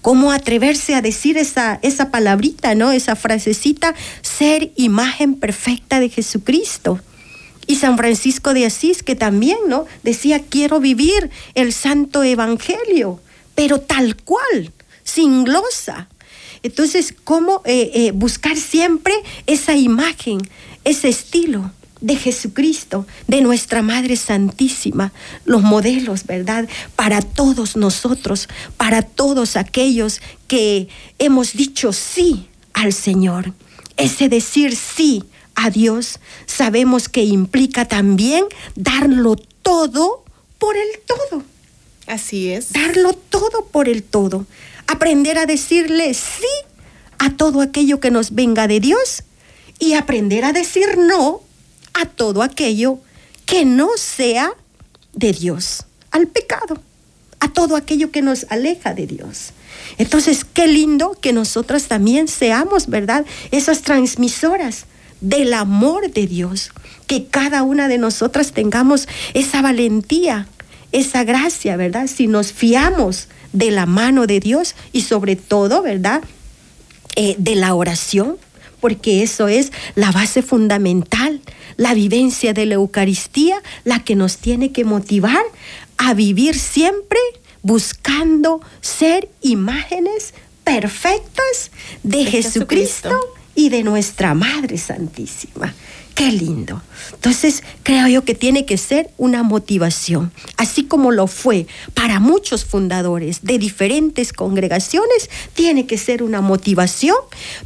¿Cómo 0.00 0.30
atreverse 0.30 0.94
a 0.94 1.02
decir 1.02 1.36
esa, 1.36 1.80
esa 1.82 2.10
palabrita, 2.10 2.74
¿no? 2.74 2.92
Esa 2.92 3.16
frasecita, 3.16 3.94
ser 4.22 4.72
imagen 4.76 5.34
perfecta 5.34 5.98
de 5.98 6.08
Jesucristo. 6.08 7.00
Y 7.68 7.76
San 7.76 7.96
Francisco 7.96 8.54
de 8.54 8.66
Asís, 8.66 9.04
que 9.04 9.14
también, 9.14 9.58
¿no? 9.68 9.86
Decía, 10.02 10.42
quiero 10.42 10.80
vivir 10.80 11.30
el 11.54 11.72
santo 11.72 12.24
evangelio, 12.24 13.20
pero 13.54 13.80
tal 13.80 14.16
cual, 14.16 14.72
sin 15.04 15.44
glosa. 15.44 16.08
Entonces, 16.62 17.14
¿cómo 17.22 17.62
eh, 17.66 17.90
eh, 17.94 18.10
buscar 18.12 18.56
siempre 18.56 19.14
esa 19.46 19.76
imagen, 19.76 20.38
ese 20.84 21.08
estilo? 21.08 21.70
de 22.00 22.16
Jesucristo, 22.16 23.06
de 23.26 23.40
nuestra 23.40 23.82
Madre 23.82 24.16
Santísima, 24.16 25.12
los 25.44 25.62
modelos, 25.62 26.26
¿verdad? 26.26 26.68
Para 26.94 27.20
todos 27.22 27.76
nosotros, 27.76 28.48
para 28.76 29.02
todos 29.02 29.56
aquellos 29.56 30.20
que 30.46 30.88
hemos 31.18 31.54
dicho 31.54 31.92
sí 31.92 32.46
al 32.72 32.92
Señor. 32.92 33.52
Ese 33.96 34.28
decir 34.28 34.76
sí 34.76 35.24
a 35.58 35.70
Dios 35.70 36.20
sabemos 36.46 37.08
que 37.08 37.24
implica 37.24 37.84
también 37.84 38.44
darlo 38.76 39.34
todo 39.34 40.24
por 40.56 40.76
el 40.76 40.88
todo. 41.04 41.42
Así 42.06 42.52
es. 42.52 42.72
Darlo 42.72 43.12
todo 43.12 43.66
por 43.66 43.88
el 43.88 44.04
todo. 44.04 44.46
Aprender 44.86 45.36
a 45.36 45.46
decirle 45.46 46.14
sí 46.14 46.46
a 47.18 47.30
todo 47.30 47.60
aquello 47.60 47.98
que 47.98 48.12
nos 48.12 48.36
venga 48.36 48.68
de 48.68 48.78
Dios 48.78 49.24
y 49.80 49.94
aprender 49.94 50.44
a 50.44 50.52
decir 50.52 50.96
no 50.96 51.40
a 51.92 52.06
todo 52.06 52.42
aquello 52.42 53.00
que 53.44 53.64
no 53.64 53.88
sea 53.96 54.52
de 55.12 55.32
Dios, 55.32 55.86
al 56.12 56.28
pecado, 56.28 56.80
a 57.40 57.52
todo 57.52 57.74
aquello 57.74 58.12
que 58.12 58.22
nos 58.22 58.46
aleja 58.48 58.94
de 58.94 59.08
Dios. 59.08 59.50
Entonces, 59.98 60.44
qué 60.44 60.68
lindo 60.68 61.18
que 61.20 61.32
nosotras 61.32 61.88
también 61.88 62.28
seamos, 62.28 62.86
¿verdad? 62.86 63.26
Esas 63.50 63.82
transmisoras 63.82 64.86
del 65.20 65.52
amor 65.54 66.10
de 66.10 66.26
Dios, 66.26 66.70
que 67.06 67.26
cada 67.26 67.62
una 67.62 67.88
de 67.88 67.98
nosotras 67.98 68.52
tengamos 68.52 69.08
esa 69.34 69.62
valentía, 69.62 70.48
esa 70.92 71.24
gracia, 71.24 71.76
¿verdad? 71.76 72.06
Si 72.06 72.26
nos 72.26 72.52
fiamos 72.52 73.28
de 73.52 73.70
la 73.70 73.86
mano 73.86 74.26
de 74.26 74.40
Dios 74.40 74.74
y 74.92 75.02
sobre 75.02 75.36
todo, 75.36 75.82
¿verdad? 75.82 76.22
Eh, 77.16 77.34
de 77.38 77.54
la 77.54 77.74
oración, 77.74 78.36
porque 78.80 79.22
eso 79.22 79.48
es 79.48 79.72
la 79.94 80.12
base 80.12 80.42
fundamental, 80.42 81.40
la 81.76 81.94
vivencia 81.94 82.52
de 82.52 82.66
la 82.66 82.74
Eucaristía, 82.74 83.62
la 83.84 84.04
que 84.04 84.14
nos 84.14 84.36
tiene 84.38 84.72
que 84.72 84.84
motivar 84.84 85.42
a 85.96 86.14
vivir 86.14 86.58
siempre 86.58 87.18
buscando 87.62 88.60
ser 88.80 89.28
imágenes 89.42 90.32
perfectas 90.62 91.70
de, 92.02 92.24
Jesucristo 92.24 93.18
y 93.58 93.70
de 93.70 93.82
nuestra 93.82 94.34
Madre 94.34 94.78
Santísima. 94.78 95.74
Qué 96.14 96.30
lindo. 96.30 96.80
Entonces, 97.12 97.64
creo 97.82 98.06
yo 98.06 98.24
que 98.24 98.36
tiene 98.36 98.64
que 98.64 98.78
ser 98.78 99.10
una 99.18 99.42
motivación, 99.42 100.30
así 100.56 100.84
como 100.84 101.10
lo 101.10 101.26
fue 101.26 101.66
para 101.92 102.20
muchos 102.20 102.64
fundadores 102.64 103.40
de 103.42 103.58
diferentes 103.58 104.32
congregaciones, 104.32 105.28
tiene 105.54 105.86
que 105.86 105.98
ser 105.98 106.22
una 106.22 106.40
motivación 106.40 107.16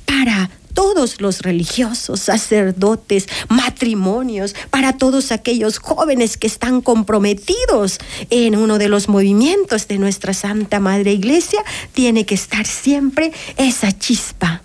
para 0.07 0.48
todos 0.72 1.20
los 1.20 1.42
religiosos, 1.42 2.20
sacerdotes, 2.20 3.28
matrimonios, 3.50 4.55
para 4.70 4.96
todos 4.96 5.31
aquellos 5.31 5.76
jóvenes 5.76 6.38
que 6.38 6.46
están 6.46 6.81
comprometidos 6.81 7.98
en 8.31 8.57
uno 8.57 8.78
de 8.78 8.88
los 8.88 9.11
movimientos 9.11 9.88
de 9.88 9.98
nuestra 9.98 10.33
Santa 10.33 10.81
Madre 10.81 11.12
Iglesia, 11.12 11.62
tiene 11.92 12.24
que 12.24 12.35
estar 12.35 12.66
siempre 12.66 13.33
esa 13.59 13.92
chispa, 13.92 14.62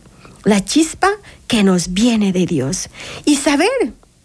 la 0.48 0.64
chispa 0.64 1.10
que 1.48 1.62
nos 1.62 1.94
viene 1.94 2.32
de 2.32 2.46
Dios. 2.46 2.90
Y 3.26 3.36
saber 3.36 3.68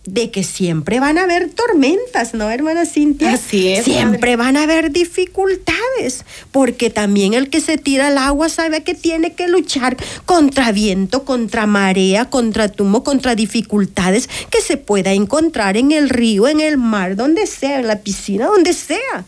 de 0.05 0.33
que 0.33 0.43
siempre 0.43 0.99
van 0.99 1.17
a 1.17 1.23
haber 1.23 1.51
tormentas, 1.51 2.35
¿no, 2.35 2.51
hermana 2.51 2.87
Cintia? 2.87 3.35
Así 3.35 3.69
es. 3.69 3.85
Siempre 3.85 4.35
van 4.35 4.57
a 4.57 4.65
haber 4.65 4.91
dificultades, 4.91 6.25
porque 6.51 6.91
también 6.91 7.35
el 7.35 7.51
que 7.51 7.61
se 7.61 7.79
tira 7.79 8.09
al 8.09 8.19
agua 8.19 8.49
sabe 8.49 8.83
que 8.83 8.95
tiene 8.95 9.35
que 9.35 9.47
luchar 9.47 9.97
contra 10.25 10.73
viento, 10.73 11.25
contra 11.25 11.67
marea, 11.67 12.31
contra 12.31 12.69
tumo, 12.69 13.05
contra 13.05 13.37
dificultades 13.37 14.29
que 14.51 14.61
se 14.61 14.77
pueda 14.77 15.13
encontrar 15.13 15.77
en 15.77 15.93
el 15.93 16.09
río, 16.09 16.49
en 16.49 16.59
el 16.59 16.79
mar, 16.79 17.15
donde 17.15 17.47
sea, 17.47 17.79
en 17.79 17.87
la 17.87 18.01
piscina, 18.01 18.47
donde 18.47 18.73
sea. 18.73 19.25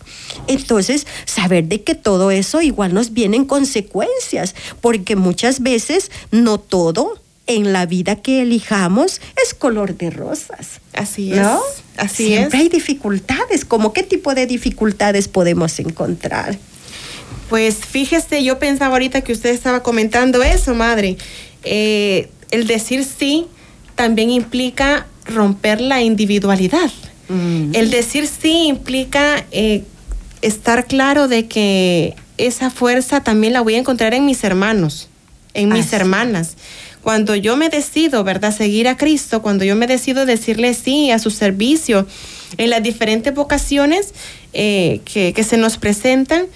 Entonces, 0.49 1.07
saber 1.25 1.65
de 1.67 1.85
que 1.85 1.95
todo 1.95 2.33
eso 2.33 2.61
igual 2.63 2.95
nos 2.95 3.13
vienen 3.13 3.45
consecuencias, 3.45 4.57
porque 4.81 5.15
muchas 5.15 5.63
veces 5.63 6.11
no 6.33 6.59
todo 6.59 7.24
en 7.47 7.73
la 7.73 7.87
vida 7.87 8.17
que 8.17 8.43
elijamos 8.43 9.21
es 9.43 9.55
color 9.55 9.97
de 9.97 10.11
rosas. 10.11 10.81
Así 10.93 11.33
es. 11.33 11.39
¿No? 11.39 11.61
Así 11.97 12.27
Siempre 12.27 12.61
hay 12.61 12.69
dificultades. 12.69 13.65
¿Cómo 13.65 13.93
qué 13.93 14.03
tipo 14.03 14.35
de 14.35 14.47
dificultades 14.47 15.29
podemos 15.29 15.79
encontrar? 15.79 16.59
Pues 17.49 17.77
fíjese, 17.77 18.43
yo 18.43 18.59
pensaba 18.59 18.95
ahorita 18.95 19.21
que 19.21 19.33
usted 19.33 19.51
estaba 19.51 19.83
comentando 19.83 20.43
eso, 20.43 20.75
madre. 20.75 21.17
Eh, 21.63 22.31
el 22.51 22.67
decir 22.67 23.05
sí 23.05 23.47
también 23.95 24.31
implica 24.31 25.07
romper 25.27 25.81
la 25.81 26.03
individualidad. 26.03 26.91
Mm. 27.29 27.75
El 27.75 27.91
decir 27.91 28.27
sí 28.27 28.67
implica 28.67 29.45
eh, 29.51 29.85
estar 30.41 30.87
claro 30.87 31.29
de 31.29 31.47
que 31.47 32.17
esa 32.39 32.71
fuerza 32.71 33.23
también 33.23 33.53
la 33.53 33.61
voy 33.61 33.75
a 33.75 33.79
encontrar 33.79 34.15
en 34.15 34.25
mis 34.25 34.43
hermanos 34.43 35.09
en 35.55 35.71
mis 35.71 35.87
Así. 35.87 35.97
hermanas. 35.97 36.57
Cuando 37.05 37.35
yo 37.37 37.59
me 37.59 37.69
decido, 37.69 38.25
¿verdad?, 38.25 38.57
seguir 38.57 38.89
a 38.89 38.97
Cristo, 38.97 39.43
cuando 39.43 39.63
yo 39.63 39.77
me 39.77 39.87
decido 39.87 40.25
decirle 40.25 40.73
sí 40.73 41.11
a 41.11 41.19
su 41.19 41.31
servicio 41.31 42.07
en 42.57 42.71
las 42.71 42.83
diferentes 42.83 43.35
vocaciones 43.35 44.15
eh, 44.55 45.03
que, 45.05 45.45
se 45.45 45.59
nos 45.59 45.77
presentan, 45.77 46.47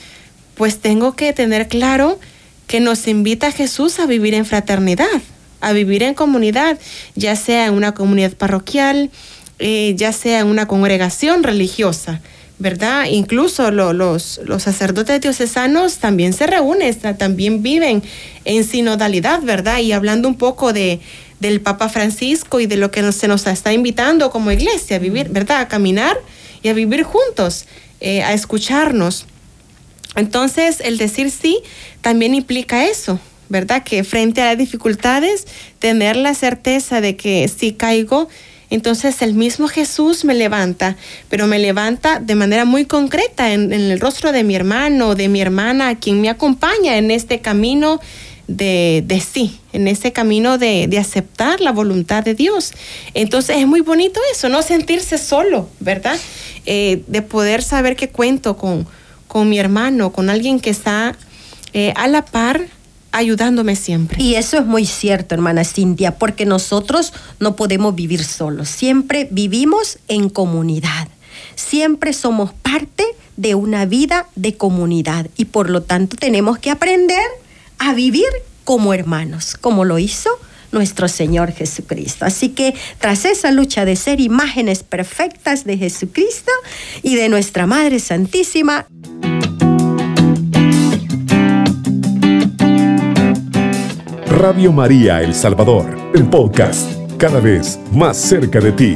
pues 0.54 0.78
tengo 0.78 1.14
que 1.14 1.34
tener 1.34 1.68
claro 1.68 2.18
que 2.66 2.80
nos 2.80 3.06
invita 3.08 3.52
Jesús 3.52 3.98
a 3.98 4.06
vivir 4.06 4.32
en 4.32 4.46
fraternidad, 4.46 5.20
a 5.60 5.72
vivir 5.72 6.02
en 6.02 6.14
comunidad, 6.14 6.78
ya 7.14 7.36
sea 7.36 7.66
en 7.66 7.74
una 7.74 7.92
comunidad 7.92 8.32
parroquial, 8.32 9.10
eh, 9.58 9.92
ya 9.98 10.14
sea 10.14 10.40
en 10.40 10.46
una 10.46 10.66
congregación 10.66 11.42
religiosa, 11.42 12.22
¿verdad? 12.58 13.04
Incluso 13.10 13.70
lo- 13.70 13.92
los, 13.92 14.40
los 14.44 14.62
sacerdotes 14.64 15.20
diocesanos 15.20 15.98
también 15.98 16.32
se 16.32 16.46
reúnen, 16.46 16.94
ta- 16.94 17.16
también 17.16 17.62
viven 17.62 18.02
en 18.44 18.64
sinodalidad, 18.64 19.42
¿verdad? 19.42 19.78
Y 19.78 19.92
hablando 19.92 20.28
un 20.28 20.34
poco 20.36 20.72
de, 20.72 21.00
del 21.40 21.60
Papa 21.60 21.88
Francisco 21.88 22.58
y 22.60 22.66
de 22.66 22.76
lo 22.76 22.90
que 22.90 23.12
se 23.12 23.28
nos 23.28 23.46
está 23.46 23.72
invitando 23.72 24.30
como 24.30 24.50
iglesia 24.50 24.96
a 24.96 24.98
vivir, 24.98 25.28
¿verdad? 25.28 25.60
A 25.60 25.68
caminar 25.68 26.16
y 26.62 26.68
a 26.68 26.72
vivir 26.72 27.04
juntos, 27.04 27.66
eh, 28.00 28.22
a 28.22 28.32
escucharnos. 28.32 29.26
Entonces, 30.16 30.80
el 30.80 30.98
decir 30.98 31.30
sí 31.30 31.60
también 32.00 32.34
implica 32.34 32.84
eso, 32.86 33.20
¿verdad? 33.48 33.84
Que 33.84 34.02
frente 34.02 34.42
a 34.42 34.46
las 34.46 34.58
dificultades, 34.58 35.46
tener 35.78 36.16
la 36.16 36.34
certeza 36.34 37.00
de 37.00 37.16
que 37.16 37.46
si 37.48 37.72
caigo, 37.72 38.28
entonces 38.70 39.22
el 39.22 39.34
mismo 39.34 39.68
Jesús 39.68 40.24
me 40.24 40.34
levanta, 40.34 40.96
pero 41.28 41.46
me 41.46 41.58
levanta 41.58 42.20
de 42.20 42.34
manera 42.34 42.64
muy 42.64 42.84
concreta 42.84 43.52
en, 43.52 43.72
el 43.72 43.98
rostro 44.00 44.32
de 44.32 44.44
mi 44.44 44.54
hermano, 44.54 45.14
de 45.14 45.28
mi 45.28 45.40
hermana, 45.40 45.98
quien 45.98 46.20
me 46.20 46.28
acompaña 46.28 46.98
en 46.98 47.10
este 47.10 47.40
camino 47.40 48.00
de, 48.46 49.22
sí, 49.30 49.60
en 49.72 49.88
ese 49.88 50.12
camino 50.12 50.58
de, 50.58 50.86
de 50.88 50.98
aceptar 50.98 51.60
la 51.60 51.72
voluntad 51.72 52.24
de 52.24 52.34
Dios. 52.34 52.72
Entonces 53.14 53.58
es 53.58 53.66
muy 53.66 53.80
bonito 53.80 54.20
eso, 54.32 54.48
no 54.48 54.62
sentirse 54.62 55.18
solo, 55.18 55.68
¿verdad? 55.80 56.18
Eh, 56.66 57.02
de 57.06 57.22
poder 57.22 57.62
saber 57.62 57.96
que 57.96 58.10
cuento 58.10 58.56
con, 58.56 58.86
con 59.26 59.48
mi 59.48 59.58
hermano, 59.58 60.12
con 60.12 60.28
alguien 60.28 60.60
que 60.60 60.70
está 60.70 61.16
eh, 61.72 61.92
a 61.96 62.08
la 62.08 62.24
par 62.24 62.66
ayudándome 63.12 63.76
siempre. 63.76 64.22
Y 64.22 64.34
eso 64.34 64.58
es 64.58 64.66
muy 64.66 64.86
cierto, 64.86 65.34
hermana 65.34 65.64
Cintia, 65.64 66.18
porque 66.18 66.46
nosotros 66.46 67.12
no 67.40 67.56
podemos 67.56 67.94
vivir 67.94 68.24
solos. 68.24 68.68
Siempre 68.68 69.28
vivimos 69.30 69.98
en 70.08 70.28
comunidad. 70.28 71.08
Siempre 71.54 72.12
somos 72.12 72.52
parte 72.52 73.04
de 73.36 73.54
una 73.54 73.86
vida 73.86 74.26
de 74.34 74.56
comunidad 74.56 75.28
y 75.36 75.46
por 75.46 75.70
lo 75.70 75.82
tanto 75.82 76.16
tenemos 76.16 76.58
que 76.58 76.70
aprender 76.70 77.24
a 77.78 77.94
vivir 77.94 78.26
como 78.64 78.92
hermanos, 78.92 79.56
como 79.60 79.84
lo 79.84 79.98
hizo 79.98 80.30
nuestro 80.72 81.08
Señor 81.08 81.52
Jesucristo. 81.52 82.24
Así 82.24 82.50
que 82.50 82.74
tras 82.98 83.24
esa 83.24 83.50
lucha 83.50 83.84
de 83.84 83.96
ser 83.96 84.20
imágenes 84.20 84.82
perfectas 84.82 85.64
de 85.64 85.78
Jesucristo 85.78 86.52
y 87.02 87.16
de 87.16 87.28
nuestra 87.28 87.66
Madre 87.66 88.00
Santísima, 88.00 88.86
Radio 94.38 94.70
María 94.72 95.20
El 95.20 95.34
Salvador, 95.34 96.12
el 96.14 96.30
podcast, 96.30 96.92
cada 97.16 97.40
vez 97.40 97.76
más 97.90 98.16
cerca 98.16 98.60
de 98.60 98.70
ti. 98.70 98.94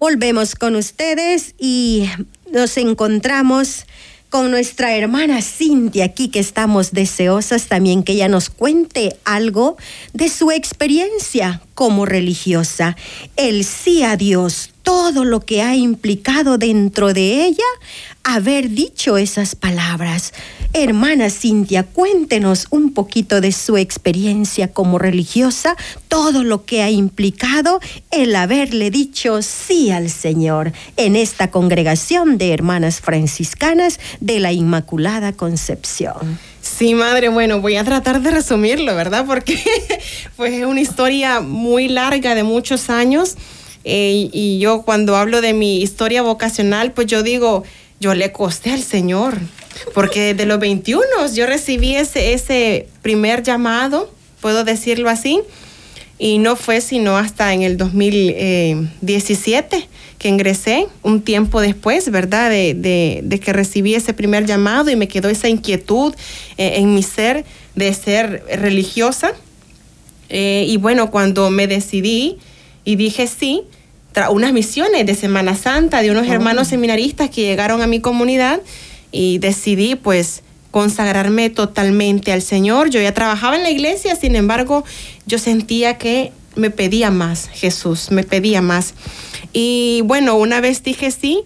Volvemos 0.00 0.56
con 0.56 0.74
ustedes 0.74 1.54
y 1.56 2.10
nos 2.50 2.76
encontramos 2.78 3.86
con 4.28 4.50
nuestra 4.50 4.96
hermana 4.96 5.40
Cintia 5.40 6.06
aquí 6.06 6.30
que 6.30 6.40
estamos 6.40 6.90
deseosas 6.90 7.68
también 7.68 8.02
que 8.02 8.14
ella 8.14 8.26
nos 8.26 8.50
cuente 8.50 9.16
algo 9.24 9.76
de 10.14 10.30
su 10.30 10.50
experiencia 10.50 11.62
como 11.74 12.06
religiosa. 12.06 12.96
El 13.36 13.64
sí 13.64 14.02
a 14.02 14.16
Dios, 14.16 14.70
todo 14.88 15.26
lo 15.26 15.40
que 15.40 15.60
ha 15.60 15.76
implicado 15.76 16.56
dentro 16.56 17.12
de 17.12 17.44
ella 17.44 17.62
haber 18.24 18.70
dicho 18.70 19.18
esas 19.18 19.54
palabras. 19.54 20.32
Hermana 20.72 21.28
Cintia, 21.28 21.82
cuéntenos 21.82 22.66
un 22.70 22.94
poquito 22.94 23.42
de 23.42 23.52
su 23.52 23.76
experiencia 23.76 24.72
como 24.72 24.98
religiosa, 24.98 25.76
todo 26.08 26.42
lo 26.42 26.64
que 26.64 26.80
ha 26.80 26.88
implicado 26.88 27.80
el 28.10 28.34
haberle 28.34 28.90
dicho 28.90 29.42
sí 29.42 29.90
al 29.90 30.08
Señor 30.08 30.72
en 30.96 31.16
esta 31.16 31.50
congregación 31.50 32.38
de 32.38 32.54
hermanas 32.54 33.02
franciscanas 33.02 34.00
de 34.20 34.40
la 34.40 34.52
Inmaculada 34.52 35.34
Concepción. 35.34 36.38
Sí, 36.62 36.94
madre, 36.94 37.28
bueno, 37.28 37.60
voy 37.60 37.76
a 37.76 37.84
tratar 37.84 38.22
de 38.22 38.30
resumirlo, 38.30 38.94
¿verdad? 38.94 39.26
Porque 39.26 39.62
pues 40.36 40.54
es 40.54 40.64
una 40.64 40.80
historia 40.80 41.40
muy 41.40 41.88
larga 41.88 42.34
de 42.34 42.42
muchos 42.42 42.88
años. 42.88 43.36
Eh, 43.88 44.28
y 44.32 44.58
yo 44.58 44.82
cuando 44.82 45.16
hablo 45.16 45.40
de 45.40 45.52
mi 45.54 45.80
historia 45.82 46.22
vocacional, 46.22 46.92
pues 46.92 47.06
yo 47.06 47.22
digo, 47.22 47.62
yo 48.00 48.14
le 48.14 48.32
costé 48.32 48.70
al 48.72 48.82
Señor. 48.82 49.38
Porque 49.94 50.34
desde 50.34 50.44
los 50.46 50.58
21 50.58 51.04
yo 51.34 51.46
recibí 51.46 51.94
ese, 51.94 52.32
ese 52.32 52.88
primer 53.02 53.44
llamado, 53.44 54.12
puedo 54.40 54.64
decirlo 54.64 55.08
así, 55.08 55.40
y 56.18 56.38
no 56.38 56.56
fue 56.56 56.80
sino 56.80 57.16
hasta 57.16 57.54
en 57.54 57.62
el 57.62 57.76
2017 57.76 59.88
que 60.18 60.28
ingresé, 60.28 60.88
un 61.04 61.22
tiempo 61.22 61.60
después, 61.60 62.10
¿verdad? 62.10 62.50
De, 62.50 62.74
de- 62.74 63.20
de 63.22 63.38
que 63.38 63.52
recibí 63.52 63.94
ese 63.94 64.14
primer 64.14 64.46
llamado 64.46 64.90
y 64.90 64.96
me 64.96 65.06
quedó 65.06 65.28
esa 65.28 65.48
inquietud 65.48 66.12
eh, 66.56 66.72
en 66.76 66.92
mi 66.92 67.04
ser 67.04 67.44
de 67.76 67.94
ser 67.94 68.42
religiosa. 68.52 69.30
Eh, 70.28 70.64
y 70.66 70.76
bueno, 70.76 71.12
cuando 71.12 71.50
me 71.50 71.68
decidí 71.68 72.38
y 72.84 72.96
dije 72.96 73.28
sí, 73.28 73.62
unas 74.30 74.52
misiones 74.52 75.06
de 75.06 75.14
Semana 75.14 75.54
Santa 75.54 76.02
de 76.02 76.10
unos 76.10 76.26
hermanos 76.26 76.68
seminaristas 76.68 77.30
que 77.30 77.42
llegaron 77.42 77.82
a 77.82 77.86
mi 77.86 78.00
comunidad 78.00 78.60
y 79.12 79.38
decidí 79.38 79.94
pues 79.94 80.42
consagrarme 80.70 81.50
totalmente 81.50 82.32
al 82.32 82.42
Señor. 82.42 82.90
Yo 82.90 83.00
ya 83.00 83.14
trabajaba 83.14 83.56
en 83.56 83.62
la 83.62 83.70
iglesia, 83.70 84.16
sin 84.16 84.36
embargo, 84.36 84.84
yo 85.26 85.38
sentía 85.38 85.98
que 85.98 86.32
me 86.56 86.70
pedía 86.70 87.10
más 87.10 87.48
Jesús, 87.52 88.10
me 88.10 88.24
pedía 88.24 88.60
más. 88.60 88.94
Y 89.52 90.02
bueno, 90.04 90.34
una 90.36 90.60
vez 90.60 90.82
dije 90.82 91.10
sí, 91.10 91.44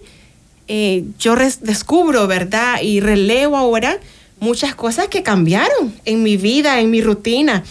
eh, 0.67 1.03
yo 1.19 1.35
descubro, 1.61 2.27
¿verdad? 2.27 2.81
Y 2.81 2.99
relevo 2.99 3.57
ahora 3.57 3.99
muchas 4.39 4.75
cosas 4.75 5.07
que 5.07 5.23
cambiaron 5.23 5.93
en 6.05 6.23
mi 6.23 6.37
vida, 6.37 6.79
en 6.79 6.89
mi 6.89 7.01
rutina. 7.01 7.63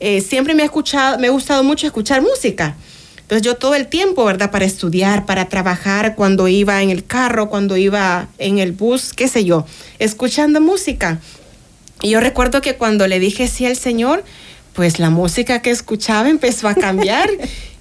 Eh, 0.00 0.20
siempre 0.20 0.54
me 0.54 0.62
ha 0.62 0.66
escuchado, 0.66 1.18
me 1.18 1.28
ha 1.28 1.30
gustado 1.30 1.62
mucho 1.62 1.86
escuchar 1.86 2.22
música. 2.22 2.76
Entonces 3.30 3.46
yo 3.46 3.54
todo 3.54 3.76
el 3.76 3.86
tiempo, 3.86 4.24
¿verdad? 4.24 4.50
Para 4.50 4.64
estudiar, 4.64 5.24
para 5.24 5.44
trabajar, 5.48 6.16
cuando 6.16 6.48
iba 6.48 6.82
en 6.82 6.90
el 6.90 7.04
carro, 7.04 7.48
cuando 7.48 7.76
iba 7.76 8.26
en 8.38 8.58
el 8.58 8.72
bus, 8.72 9.12
qué 9.14 9.28
sé 9.28 9.44
yo, 9.44 9.64
escuchando 10.00 10.60
música. 10.60 11.20
Y 12.02 12.10
yo 12.10 12.18
recuerdo 12.18 12.60
que 12.60 12.74
cuando 12.74 13.06
le 13.06 13.20
dije 13.20 13.46
sí 13.46 13.66
al 13.66 13.76
Señor, 13.76 14.24
pues 14.74 14.98
la 14.98 15.10
música 15.10 15.62
que 15.62 15.70
escuchaba 15.70 16.28
empezó 16.28 16.66
a 16.66 16.74
cambiar. 16.74 17.30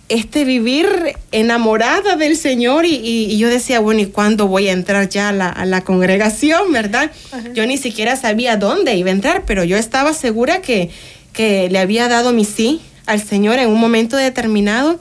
este 0.10 0.44
vivir 0.44 0.88
enamorada 1.32 2.16
del 2.16 2.36
Señor 2.36 2.86
y, 2.86 2.96
y- 2.96 3.26
y 3.32 3.38
yo 3.38 3.48
decía, 3.48 3.80
bueno, 3.80 4.02
¿y 4.02 4.08
cuándo 4.08 4.48
voy 4.48 4.68
a 4.68 4.72
entrar 4.72 5.08
ya 5.10 5.30
a 5.30 5.32
la, 5.32 5.50
a 5.50 5.66
la 5.66 5.82
congregación, 5.84 6.72
verdad? 6.72 7.12
Yo 7.54 7.66
ni 7.68 7.78
siquiera 7.78 8.16
sabía 8.16 8.58
dónde 8.58 8.96
iba 8.96 9.10
a 9.10 9.14
entrar, 9.14 9.44
pero 9.46 9.64
yo 9.64 9.78
estaba 9.78 10.14
segura 10.14 10.62
que, 10.62 10.90
que 11.32 11.70
le 11.70 11.78
había 11.78 12.08
dado 12.08 12.34
mi 12.34 12.44
sí 12.44 12.82
al 13.06 13.22
Señor 13.24 13.60
en 13.60 13.70
un 13.70 13.80
momento 13.80 14.18
determinado 14.18 15.00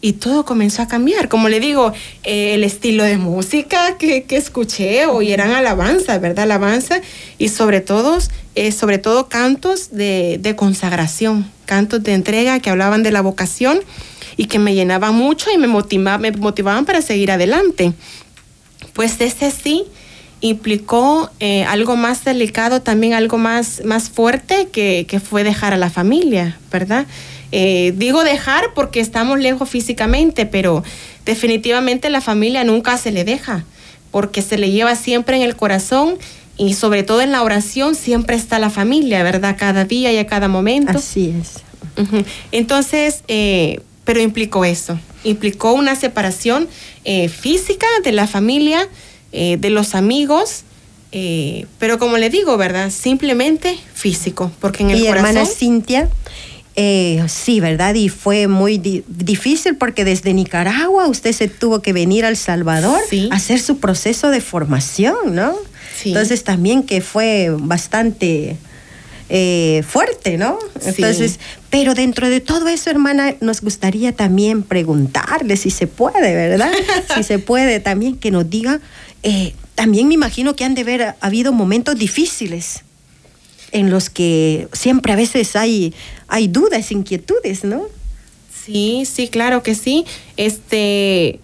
y 0.00 0.12
todo 0.14 0.44
comenzó 0.44 0.82
a 0.82 0.88
cambiar. 0.88 1.28
Como 1.28 1.48
le 1.48 1.58
digo, 1.60 1.92
eh, 2.22 2.54
el 2.54 2.64
estilo 2.64 3.04
de 3.04 3.18
música 3.18 3.96
que, 3.98 4.22
que 4.24 4.36
escuché 4.36 5.06
hoy 5.06 5.32
eran 5.32 5.50
alabanza, 5.52 6.18
¿verdad? 6.18 6.44
Alabanza 6.44 7.00
y 7.38 7.48
sobre 7.48 7.80
todo, 7.80 8.18
eh, 8.54 8.70
sobre 8.72 8.98
todo 8.98 9.28
cantos 9.28 9.90
de, 9.90 10.38
de 10.40 10.54
consagración, 10.56 11.50
cantos 11.66 12.02
de 12.04 12.14
entrega 12.14 12.60
que 12.60 12.70
hablaban 12.70 13.02
de 13.02 13.10
la 13.10 13.22
vocación 13.22 13.80
y 14.36 14.44
que 14.44 14.60
me 14.60 14.74
llenaban 14.74 15.14
mucho 15.14 15.50
y 15.52 15.58
me, 15.58 15.66
motiva- 15.66 16.18
me 16.18 16.30
motivaban 16.30 16.84
para 16.84 17.02
seguir 17.02 17.32
adelante. 17.32 17.92
Pues 18.92 19.20
ese 19.20 19.50
sí 19.50 19.84
implicó 20.40 21.30
eh, 21.40 21.64
algo 21.64 21.96
más 21.96 22.24
delicado, 22.24 22.80
también 22.82 23.14
algo 23.14 23.38
más, 23.38 23.82
más 23.84 24.08
fuerte 24.10 24.68
que, 24.70 25.06
que 25.08 25.18
fue 25.18 25.42
dejar 25.42 25.74
a 25.74 25.76
la 25.76 25.90
familia, 25.90 26.56
¿verdad? 26.70 27.06
Eh, 27.52 27.92
digo 27.96 28.24
dejar 28.24 28.74
porque 28.74 29.00
estamos 29.00 29.38
lejos 29.38 29.68
físicamente, 29.68 30.46
pero 30.46 30.82
definitivamente 31.24 32.10
la 32.10 32.20
familia 32.20 32.64
nunca 32.64 32.98
se 32.98 33.10
le 33.10 33.24
deja, 33.24 33.64
porque 34.10 34.42
se 34.42 34.58
le 34.58 34.70
lleva 34.70 34.96
siempre 34.96 35.36
en 35.36 35.42
el 35.42 35.56
corazón 35.56 36.16
y 36.56 36.74
sobre 36.74 37.02
todo 37.04 37.20
en 37.22 37.32
la 37.32 37.42
oración 37.42 37.94
siempre 37.94 38.36
está 38.36 38.58
la 38.58 38.68
familia, 38.70 39.22
¿verdad? 39.22 39.56
Cada 39.58 39.84
día 39.84 40.12
y 40.12 40.18
a 40.18 40.26
cada 40.26 40.48
momento. 40.48 40.98
Así 40.98 41.32
es. 41.40 41.62
Entonces, 42.52 43.22
eh, 43.28 43.80
pero 44.04 44.20
implicó 44.20 44.64
eso, 44.64 44.98
implicó 45.24 45.72
una 45.72 45.96
separación 45.96 46.68
eh, 47.04 47.28
física 47.28 47.86
de 48.04 48.12
la 48.12 48.26
familia, 48.26 48.88
eh, 49.32 49.56
de 49.58 49.70
los 49.70 49.94
amigos, 49.94 50.64
Eh, 51.10 51.64
pero 51.78 51.98
como 51.98 52.18
le 52.18 52.28
digo, 52.28 52.58
¿verdad? 52.58 52.90
Simplemente 52.90 53.78
físico, 53.94 54.50
porque 54.60 54.82
en 54.82 54.90
el 54.90 54.98
y 54.98 55.06
corazón... 55.06 55.26
hermana 55.28 55.46
Cintia, 55.46 56.10
eh, 56.80 57.24
sí, 57.26 57.58
¿verdad? 57.58 57.94
Y 57.96 58.08
fue 58.08 58.46
muy 58.46 58.78
di- 58.78 59.02
difícil 59.08 59.74
porque 59.76 60.04
desde 60.04 60.32
Nicaragua 60.32 61.08
usted 61.08 61.32
se 61.32 61.48
tuvo 61.48 61.82
que 61.82 61.92
venir 61.92 62.24
al 62.24 62.36
Salvador 62.36 63.00
Sí. 63.10 63.28
a 63.32 63.34
hacer 63.36 63.58
su 63.60 63.78
proceso 63.78 64.30
de 64.30 64.40
formación, 64.40 65.34
¿no? 65.34 65.54
Sí. 66.00 66.10
Entonces 66.10 66.44
también 66.44 66.84
que 66.84 67.00
fue 67.00 67.50
bastante 67.58 68.56
eh, 69.28 69.82
fuerte, 69.86 70.38
¿no? 70.38 70.56
Sí. 70.80 70.90
Entonces, 70.90 71.40
pero 71.68 71.94
dentro 71.94 72.30
de 72.30 72.40
todo 72.40 72.68
eso, 72.68 72.90
hermana, 72.90 73.34
nos 73.40 73.60
gustaría 73.60 74.12
también 74.12 74.62
preguntarle 74.62 75.56
si 75.56 75.70
se 75.70 75.88
puede, 75.88 76.32
¿verdad? 76.34 76.70
si 77.16 77.24
se 77.24 77.40
puede 77.40 77.80
también 77.80 78.16
que 78.16 78.30
nos 78.30 78.48
diga, 78.48 78.80
eh, 79.24 79.52
también 79.74 80.06
me 80.06 80.14
imagino 80.14 80.54
que 80.54 80.64
han 80.64 80.74
de 80.76 80.82
haber 80.82 81.14
habido 81.20 81.52
momentos 81.52 81.98
difíciles 81.98 82.84
en 83.72 83.90
los 83.90 84.10
que 84.10 84.68
siempre 84.72 85.12
a 85.12 85.16
veces 85.16 85.56
hay, 85.56 85.94
hay 86.26 86.48
dudas, 86.48 86.90
inquietudes, 86.92 87.64
¿no? 87.64 87.82
Sí, 88.64 89.04
sí, 89.04 89.28
claro 89.28 89.62
que 89.62 89.74
sí. 89.74 90.04
Este, 90.36 91.40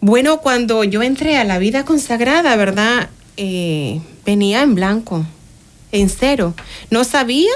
bueno, 0.00 0.40
cuando 0.40 0.84
yo 0.84 1.02
entré 1.02 1.36
a 1.36 1.44
la 1.44 1.58
vida 1.58 1.84
consagrada, 1.84 2.54
¿verdad? 2.56 3.08
Eh, 3.36 4.00
venía 4.24 4.62
en 4.62 4.74
blanco, 4.74 5.24
en 5.92 6.08
cero. 6.08 6.54
No 6.90 7.04
sabía 7.04 7.50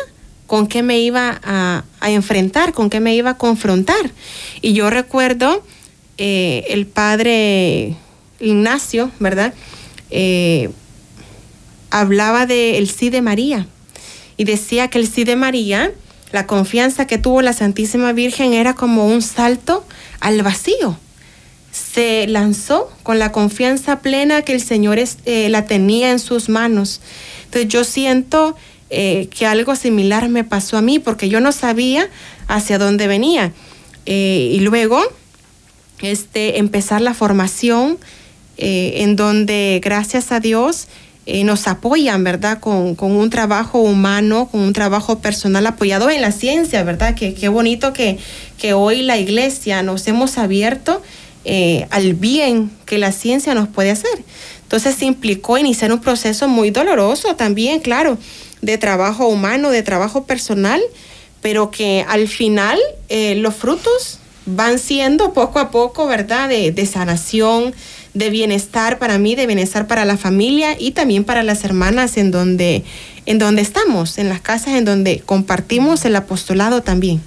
con 0.47 0.67
qué 0.67 0.83
me 0.83 1.01
iba 1.01 1.41
a, 1.43 1.85
a 2.01 2.11
enfrentar, 2.11 2.73
con 2.73 2.91
qué 2.91 3.01
me 3.01 3.15
iba 3.15 3.31
a 3.31 3.39
confrontar. 3.39 4.11
Y 4.61 4.73
yo 4.73 4.91
recuerdo 4.91 5.63
eh, 6.19 6.67
el 6.69 6.87
padre 6.87 7.97
Ignacio, 8.39 9.11
¿verdad? 9.19 9.55
Eh, 10.11 10.71
hablaba 11.93 12.47
del 12.47 12.89
sí 12.89 13.11
de 13.11 13.23
María 13.23 13.67
y 14.37 14.45
decía 14.45 14.89
que 14.89 14.99
el 14.99 15.07
sí 15.07 15.25
de 15.25 15.37
María, 15.37 15.93
la 16.33 16.47
confianza 16.47 17.07
que 17.07 17.19
tuvo 17.19 17.43
la 17.43 17.53
Santísima 17.53 18.13
Virgen 18.13 18.55
era 18.55 18.75
como 18.75 19.07
un 19.07 19.21
salto 19.23 19.85
al 20.21 20.43
vacío. 20.43 20.99
Se 21.71 22.27
lanzó 22.27 22.91
con 23.03 23.19
la 23.19 23.31
confianza 23.31 24.01
plena 24.01 24.43
que 24.43 24.53
el 24.53 24.63
Señor 24.63 24.99
es- 24.99 25.19
eh, 25.27 25.49
la 25.51 25.67
tenía 25.67 26.11
en 26.11 26.19
sus 26.19 26.49
manos. 26.49 27.01
Entonces 27.45 27.69
yo 27.69 27.85
siento 27.85 28.57
eh, 28.95 29.29
que 29.31 29.47
algo 29.47 29.75
similar 29.75 30.29
me 30.29 30.45
pasó 30.45 30.77
a 30.77 30.83
mí 30.83 30.99
porque 30.99 31.29
yo 31.31 31.41
no 31.41 31.53
sabía 31.53 32.09
hacia 32.49 32.77
dónde 32.79 33.07
venía. 33.07 33.53
Eh, 34.05 34.51
y 34.53 34.61
luego 34.61 35.01
este, 36.01 36.59
empezar 36.59 37.01
la 37.01 37.15
formación 37.15 37.99
en 38.59 39.17
donde 39.17 39.81
gracias 39.83 40.31
a 40.31 40.39
Dios 40.39 40.87
eh, 41.25 41.45
nos 41.45 41.69
apoyan, 41.69 42.25
¿verdad? 42.25 42.59
Con, 42.59 42.95
con 42.97 43.13
un 43.13 43.31
trabajo 43.31 43.79
humano, 43.79 44.49
con 44.51 44.61
un 44.61 44.73
trabajo 44.73 45.21
personal 45.21 45.67
apoyado 45.67 46.11
en 46.11 46.21
la 46.21 46.33
ciencia, 46.33 46.83
¿verdad? 46.83 47.15
Que 47.15 47.35
qué 47.35 47.49
bonito 47.49 47.93
que, 47.93 48.19
que 48.59 48.73
hoy 48.73 49.03
la 49.03 49.19
iglesia 49.19 49.83
nos 49.83 50.07
hemos 50.09 50.37
abierto 50.39 51.01
eh, 51.45 51.87
al 51.91 52.15
bien 52.15 52.71
que 52.87 52.99
la 52.99 53.13
ciencia 53.13 53.55
nos 53.55 53.69
puede 53.69 53.91
hacer. 53.91 54.25
Entonces 54.63 55.03
implicó 55.03 55.59
iniciar 55.59 55.93
un 55.93 56.01
proceso 56.01 56.49
muy 56.49 56.71
doloroso 56.71 57.37
también, 57.37 57.81
claro, 57.81 58.19
de 58.61 58.79
trabajo 58.79 59.27
humano, 59.27 59.71
de 59.71 59.83
trabajo 59.83 60.25
personal, 60.25 60.81
pero 61.41 61.71
que 61.71 62.05
al 62.09 62.29
final 62.29 62.79
eh, 63.09 63.35
los 63.35 63.55
frutos 63.55 64.19
van 64.47 64.79
siendo 64.79 65.33
poco 65.33 65.59
a 65.59 65.71
poco, 65.71 66.07
¿verdad? 66.07 66.49
De, 66.49 66.73
de 66.73 66.87
sanación, 66.87 67.75
de 68.15 68.31
bienestar 68.31 68.99
para 68.99 69.19
mí, 69.19 69.35
de 69.35 69.47
bienestar 69.47 69.87
para 69.87 70.05
la 70.05 70.17
familia 70.17 70.77
y 70.79 70.93
también 70.93 71.25
para 71.25 71.43
las 71.43 71.65
hermanas 71.65 72.17
en 72.17 72.31
donde, 72.31 72.85
en 73.27 73.39
donde 73.39 73.63
estamos, 73.63 74.19
en 74.19 74.29
las 74.29 74.41
casas 74.41 74.75
en 74.75 74.85
donde 74.85 75.21
compartimos 75.21 76.05
el 76.05 76.17
apostolado 76.17 76.83
también. 76.83 77.21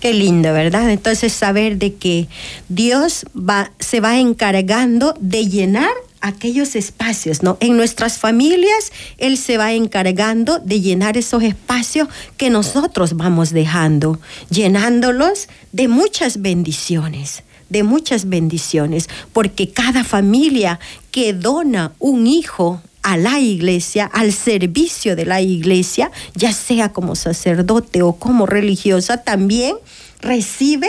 Qué 0.00 0.14
lindo, 0.14 0.52
¿verdad? 0.52 0.90
Entonces 0.90 1.32
saber 1.32 1.78
de 1.78 1.94
que 1.94 2.28
Dios 2.68 3.24
va, 3.36 3.72
se 3.80 3.98
va 4.00 4.18
encargando 4.18 5.14
de 5.18 5.48
llenar 5.48 5.90
aquellos 6.20 6.76
espacios, 6.76 7.42
¿no? 7.42 7.56
En 7.60 7.76
nuestras 7.76 8.18
familias, 8.18 8.92
Él 9.18 9.36
se 9.36 9.56
va 9.56 9.72
encargando 9.72 10.60
de 10.60 10.80
llenar 10.80 11.16
esos 11.16 11.42
espacios 11.42 12.08
que 12.36 12.48
nosotros 12.48 13.16
vamos 13.16 13.50
dejando, 13.50 14.20
llenándolos 14.50 15.48
de 15.72 15.88
muchas 15.88 16.42
bendiciones 16.42 17.42
de 17.68 17.82
muchas 17.82 18.28
bendiciones, 18.28 19.08
porque 19.32 19.70
cada 19.70 20.04
familia 20.04 20.80
que 21.10 21.32
dona 21.32 21.92
un 21.98 22.26
hijo 22.26 22.80
a 23.02 23.16
la 23.16 23.40
iglesia, 23.40 24.04
al 24.12 24.32
servicio 24.32 25.16
de 25.16 25.24
la 25.24 25.40
iglesia, 25.40 26.10
ya 26.34 26.52
sea 26.52 26.92
como 26.92 27.14
sacerdote 27.14 28.02
o 28.02 28.14
como 28.14 28.46
religiosa, 28.46 29.18
también 29.18 29.76
recibe 30.20 30.88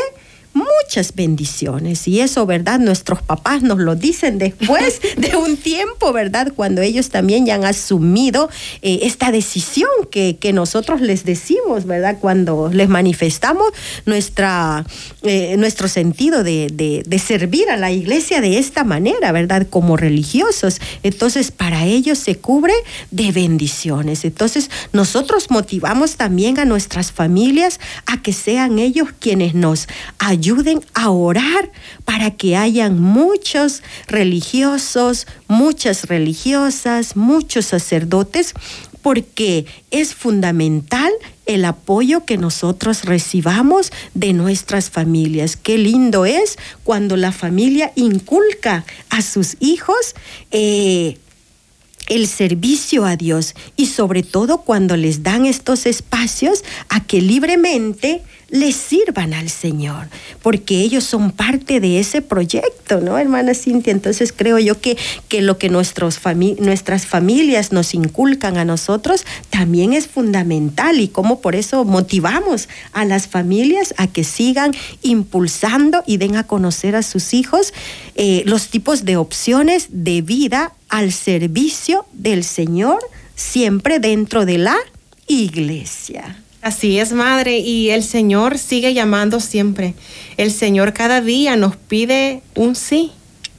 muchas 0.59 1.15
bendiciones. 1.15 2.07
Y 2.07 2.21
eso, 2.21 2.45
¿verdad? 2.45 2.79
Nuestros 2.79 3.21
papás 3.21 3.61
nos 3.61 3.79
lo 3.79 3.95
dicen 3.95 4.37
después 4.37 5.01
de 5.17 5.35
un 5.35 5.57
tiempo, 5.57 6.11
¿verdad? 6.13 6.51
Cuando 6.55 6.81
ellos 6.81 7.09
también 7.09 7.45
ya 7.45 7.55
han 7.55 7.65
asumido 7.65 8.49
eh, 8.81 8.99
esta 9.03 9.31
decisión 9.31 9.89
que, 10.11 10.37
que, 10.39 10.53
nosotros 10.53 11.01
les 11.01 11.25
decimos, 11.25 11.85
¿verdad? 11.85 12.17
Cuando 12.19 12.69
les 12.73 12.89
manifestamos 12.89 13.71
nuestra, 14.05 14.85
eh, 15.21 15.55
nuestro 15.57 15.87
sentido 15.87 16.43
de, 16.43 16.67
de, 16.73 17.03
de, 17.05 17.19
servir 17.19 17.69
a 17.69 17.77
la 17.77 17.91
iglesia 17.91 18.41
de 18.41 18.57
esta 18.57 18.83
manera, 18.83 19.31
¿verdad? 19.31 19.67
Como 19.69 19.95
religiosos. 19.95 20.81
Entonces, 21.03 21.51
para 21.51 21.85
ellos 21.85 22.17
se 22.17 22.35
cubre 22.35 22.73
de 23.11 23.31
bendiciones. 23.31 24.25
Entonces, 24.25 24.69
nosotros 24.91 25.51
motivamos 25.51 26.15
también 26.15 26.59
a 26.59 26.65
nuestras 26.65 27.11
familias 27.11 27.79
a 28.05 28.21
que 28.21 28.33
sean 28.33 28.79
ellos 28.79 29.09
quienes 29.19 29.53
nos 29.53 29.87
ayuden 30.17 30.48
ayuden 30.49 30.81
a 30.95 31.11
orar 31.11 31.71
para 32.05 32.31
que 32.31 32.57
hayan 32.57 32.99
muchos 32.99 33.83
religiosos, 34.07 35.27
muchas 35.47 36.05
religiosas, 36.05 37.15
muchos 37.15 37.65
sacerdotes, 37.65 38.55
porque 39.03 39.67
es 39.91 40.15
fundamental 40.15 41.11
el 41.45 41.65
apoyo 41.65 42.25
que 42.25 42.37
nosotros 42.37 43.05
recibamos 43.05 43.91
de 44.15 44.33
nuestras 44.33 44.89
familias. 44.89 45.55
Qué 45.55 45.77
lindo 45.77 46.25
es 46.25 46.57
cuando 46.83 47.15
la 47.15 47.31
familia 47.31 47.91
inculca 47.95 48.85
a 49.09 49.21
sus 49.21 49.55
hijos. 49.59 50.15
Eh, 50.51 51.19
el 52.07 52.27
servicio 52.27 53.05
a 53.05 53.15
Dios 53.15 53.53
y 53.75 53.85
sobre 53.85 54.23
todo 54.23 54.61
cuando 54.61 54.97
les 54.97 55.21
dan 55.21 55.45
estos 55.45 55.85
espacios 55.85 56.63
a 56.89 57.05
que 57.05 57.21
libremente 57.21 58.23
les 58.49 58.75
sirvan 58.75 59.33
al 59.33 59.49
Señor, 59.49 60.07
porque 60.41 60.81
ellos 60.81 61.03
son 61.03 61.31
parte 61.31 61.79
de 61.79 61.99
ese 61.99 62.21
proyecto, 62.21 63.01
¿no, 63.01 63.17
hermana 63.17 63.53
Cintia? 63.53 63.91
Entonces 63.91 64.33
creo 64.35 64.59
yo 64.59 64.79
que, 64.79 64.97
que 65.27 65.41
lo 65.41 65.57
que 65.57 65.69
nuestras 65.69 66.19
familias 66.19 67.71
nos 67.71 67.93
inculcan 67.93 68.57
a 68.57 68.65
nosotros 68.65 69.25
también 69.49 69.93
es 69.93 70.07
fundamental 70.07 70.99
y 70.99 71.07
como 71.07 71.41
por 71.41 71.55
eso 71.55 71.85
motivamos 71.85 72.69
a 72.93 73.05
las 73.05 73.27
familias 73.27 73.93
a 73.97 74.07
que 74.07 74.23
sigan 74.23 74.73
impulsando 75.01 76.03
y 76.05 76.17
den 76.17 76.35
a 76.35 76.45
conocer 76.45 76.95
a 76.95 77.03
sus 77.03 77.33
hijos 77.33 77.73
eh, 78.15 78.43
los 78.45 78.69
tipos 78.69 79.05
de 79.05 79.17
opciones 79.17 79.87
de 79.91 80.21
vida 80.21 80.73
al 80.89 81.11
servicio 81.11 82.05
del 82.13 82.43
Señor, 82.43 82.99
siempre 83.35 83.99
dentro 83.99 84.45
de 84.45 84.57
la 84.57 84.75
iglesia. 85.27 86.43
Así 86.61 86.99
es, 86.99 87.13
madre, 87.13 87.59
y 87.59 87.89
el 87.91 88.03
Señor 88.03 88.57
sigue 88.57 88.93
llamando 88.93 89.39
siempre. 89.39 89.93
El 90.35 90.51
Señor 90.51 90.93
cada 90.93 91.21
día 91.21 91.55
nos 91.55 91.77
pide 91.77 92.41
un 92.55 92.75
sí. 92.75 93.11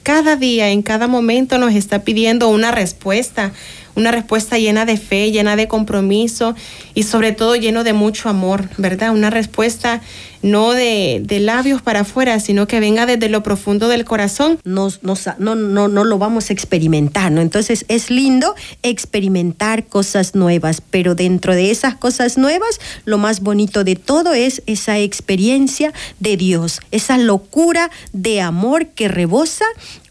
Cada 0.03 0.37
día, 0.37 0.71
en 0.71 0.83
cada 0.83 1.09
momento 1.09 1.59
nos 1.59 1.75
está 1.75 2.05
pidiendo 2.05 2.49
una 2.49 2.73
respuesta, 2.73 3.53
una 4.01 4.11
respuesta 4.11 4.59
llena 4.59 4.85
de 4.87 4.97
fe, 4.97 5.31
llena 5.31 5.57
de 5.57 5.69
compromiso 5.69 6.55
y 6.95 7.05
sobre 7.05 7.33
todo 7.33 7.55
lleno 7.55 7.85
de 7.85 7.93
mucho 7.93 8.29
amor, 8.29 8.69
¿verdad? 8.79 9.13
Una 9.13 9.31
respuesta 9.31 10.01
no 10.43 10.73
de, 10.73 11.21
de 11.23 11.39
labios 11.39 11.83
para 11.83 12.01
afuera, 12.01 12.41
sino 12.41 12.67
que 12.67 12.81
venga 12.81 13.07
desde 13.07 13.29
lo 13.29 13.43
profundo 13.43 13.89
del 13.89 14.05
corazón. 14.05 14.59
Nos, 14.65 15.01
no, 15.03 15.15
no, 15.55 15.89
no 15.89 16.05
lo 16.05 16.19
vamos 16.19 16.51
a 16.51 16.53
experimentar, 16.53 17.31
¿no? 17.31 17.41
Entonces 17.41 17.85
es 17.89 18.11
lindo 18.11 18.55
experimentar 18.83 19.87
cosas 19.87 20.35
nuevas, 20.35 20.83
pero 20.91 21.15
dentro 21.15 21.55
de 21.55 21.71
esas 21.71 21.95
cosas 21.95 22.39
nuevas, 22.39 22.81
lo 23.05 23.19
más 23.19 23.41
bonito 23.41 23.85
de 23.85 23.97
todo 23.97 24.33
es 24.33 24.63
esa 24.67 24.99
experiencia 24.99 25.93
de 26.19 26.37
Dios, 26.37 26.81
esa 26.91 27.19
locura 27.19 27.91
de 28.13 28.41
amor 28.41 28.87
que 28.87 29.09
rebosa 29.09 29.67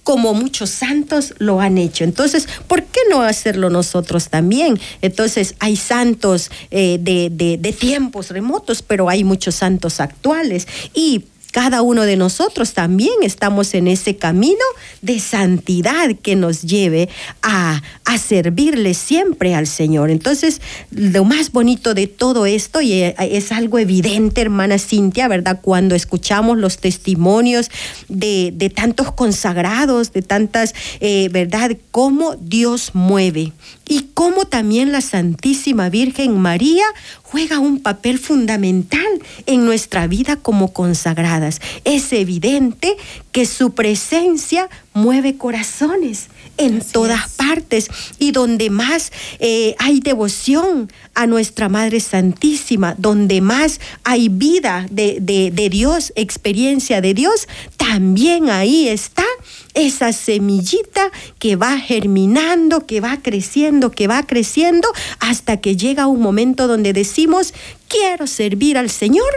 como 0.09 0.33
muchos 0.33 0.71
santos 0.71 1.35
lo 1.37 1.61
han 1.61 1.77
hecho. 1.77 2.03
Entonces, 2.03 2.49
¿por 2.65 2.83
qué 2.83 2.99
no 3.11 3.21
hacerlo 3.21 3.69
nosotros 3.69 4.29
también? 4.29 4.79
Entonces, 5.03 5.53
hay 5.59 5.75
santos 5.75 6.49
eh, 6.71 6.97
de, 6.99 7.29
de, 7.29 7.59
de, 7.59 7.73
tiempos 7.73 8.31
remotos, 8.31 8.81
pero 8.81 9.07
hay 9.07 9.23
muchos 9.23 9.53
santos 9.53 9.99
actuales. 9.99 10.67
Y 10.95 11.25
cada 11.51 11.81
uno 11.81 12.03
de 12.03 12.15
nosotros 12.15 12.73
también 12.73 13.13
estamos 13.23 13.73
en 13.73 13.87
ese 13.87 14.15
camino 14.17 14.63
de 15.01 15.19
santidad 15.19 16.15
que 16.21 16.35
nos 16.35 16.61
lleve 16.61 17.09
a, 17.41 17.81
a 18.05 18.17
servirle 18.17 18.93
siempre 18.93 19.55
al 19.55 19.67
Señor. 19.67 20.09
Entonces, 20.11 20.61
lo 20.91 21.23
más 21.23 21.51
bonito 21.51 21.93
de 21.93 22.07
todo 22.07 22.45
esto, 22.45 22.81
y 22.81 22.93
eh, 22.93 23.15
es 23.19 23.51
algo 23.51 23.79
evidente, 23.79 24.41
hermana 24.41 24.77
Cintia, 24.77 25.27
¿verdad? 25.27 25.59
Cuando 25.61 25.95
escuchamos 25.95 26.57
los 26.57 26.77
testimonios 26.77 27.69
de, 28.07 28.51
de 28.53 28.69
tantos 28.69 29.11
consagrados, 29.11 30.13
de 30.13 30.21
tantas, 30.21 30.73
eh, 30.99 31.29
¿verdad? 31.31 31.77
Cómo 31.91 32.35
Dios 32.35 32.91
mueve 32.93 33.53
y 33.87 34.09
cómo 34.13 34.45
también 34.45 34.91
la 34.91 35.01
Santísima 35.01 35.89
Virgen 35.89 36.37
María 36.37 36.85
juega 37.31 37.59
un 37.59 37.79
papel 37.79 38.17
fundamental 38.17 39.07
en 39.45 39.63
nuestra 39.63 40.07
vida 40.07 40.35
como 40.35 40.73
consagradas. 40.73 41.61
Es 41.83 42.11
evidente 42.11 42.97
que 43.31 43.45
su 43.45 43.75
presencia 43.75 44.67
mueve 44.93 45.37
corazones 45.37 46.29
en 46.59 46.81
todas 46.81 47.29
partes 47.31 47.87
y 48.19 48.31
donde 48.31 48.69
más 48.69 49.11
eh, 49.39 49.75
hay 49.79 50.01
devoción 50.01 50.91
a 51.15 51.25
nuestra 51.25 51.69
Madre 51.69 51.99
Santísima, 51.99 52.95
donde 52.97 53.41
más 53.41 53.79
hay 54.03 54.29
vida 54.29 54.85
de, 54.91 55.19
de 55.19 55.69
Dios, 55.69 56.13
experiencia 56.15 57.01
de 57.01 57.13
Dios, 57.13 57.47
también 57.77 58.49
ahí 58.49 58.87
está 58.87 59.25
esa 59.73 60.11
semillita 60.13 61.11
que 61.39 61.55
va 61.55 61.79
germinando, 61.79 62.85
que 62.85 63.01
va 63.01 63.17
creciendo, 63.21 63.91
que 63.91 64.07
va 64.07 64.23
creciendo, 64.23 64.89
hasta 65.19 65.57
que 65.57 65.77
llega 65.77 66.07
un 66.07 66.21
momento 66.21 66.67
donde 66.67 66.93
decimos, 66.93 67.53
quiero 67.87 68.27
servir 68.27 68.77
al 68.77 68.89
Señor 68.89 69.29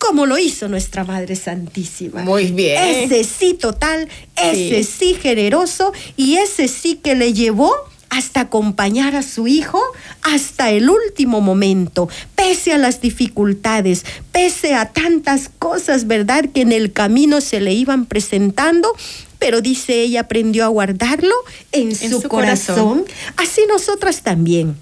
como 0.00 0.24
lo 0.24 0.38
hizo 0.38 0.66
nuestra 0.66 1.04
Madre 1.04 1.36
Santísima. 1.36 2.22
Muy 2.22 2.46
bien. 2.46 2.82
Ese 2.82 3.22
sí 3.22 3.54
total, 3.54 4.08
ese 4.34 4.82
sí, 4.82 5.14
generoso 5.14 5.92
y 6.16 6.36
ese 6.36 6.68
sí 6.68 6.96
que 6.96 7.14
le 7.14 7.34
llevó 7.34 7.72
hasta 8.08 8.40
acompañar 8.40 9.14
a 9.14 9.22
su 9.22 9.46
hijo 9.46 9.80
hasta 10.22 10.70
el 10.70 10.88
último 10.90 11.40
momento, 11.42 12.08
pese 12.34 12.72
a 12.72 12.78
las 12.78 13.00
dificultades, 13.00 14.04
pese 14.32 14.74
a 14.74 14.86
tantas 14.86 15.50
cosas, 15.58 16.06
¿verdad?, 16.06 16.46
que 16.52 16.62
en 16.62 16.72
el 16.72 16.92
camino 16.92 17.42
se 17.42 17.60
le 17.60 17.74
iban 17.74 18.06
presentando, 18.06 18.92
pero 19.38 19.60
dice 19.60 20.00
ella 20.00 20.22
aprendió 20.22 20.64
a 20.64 20.68
guardarlo 20.68 21.34
en, 21.72 21.94
su, 21.94 22.22
corazón. 22.22 23.04
Así 23.36 23.60
nosotras 23.68 24.22
también. 24.22 24.76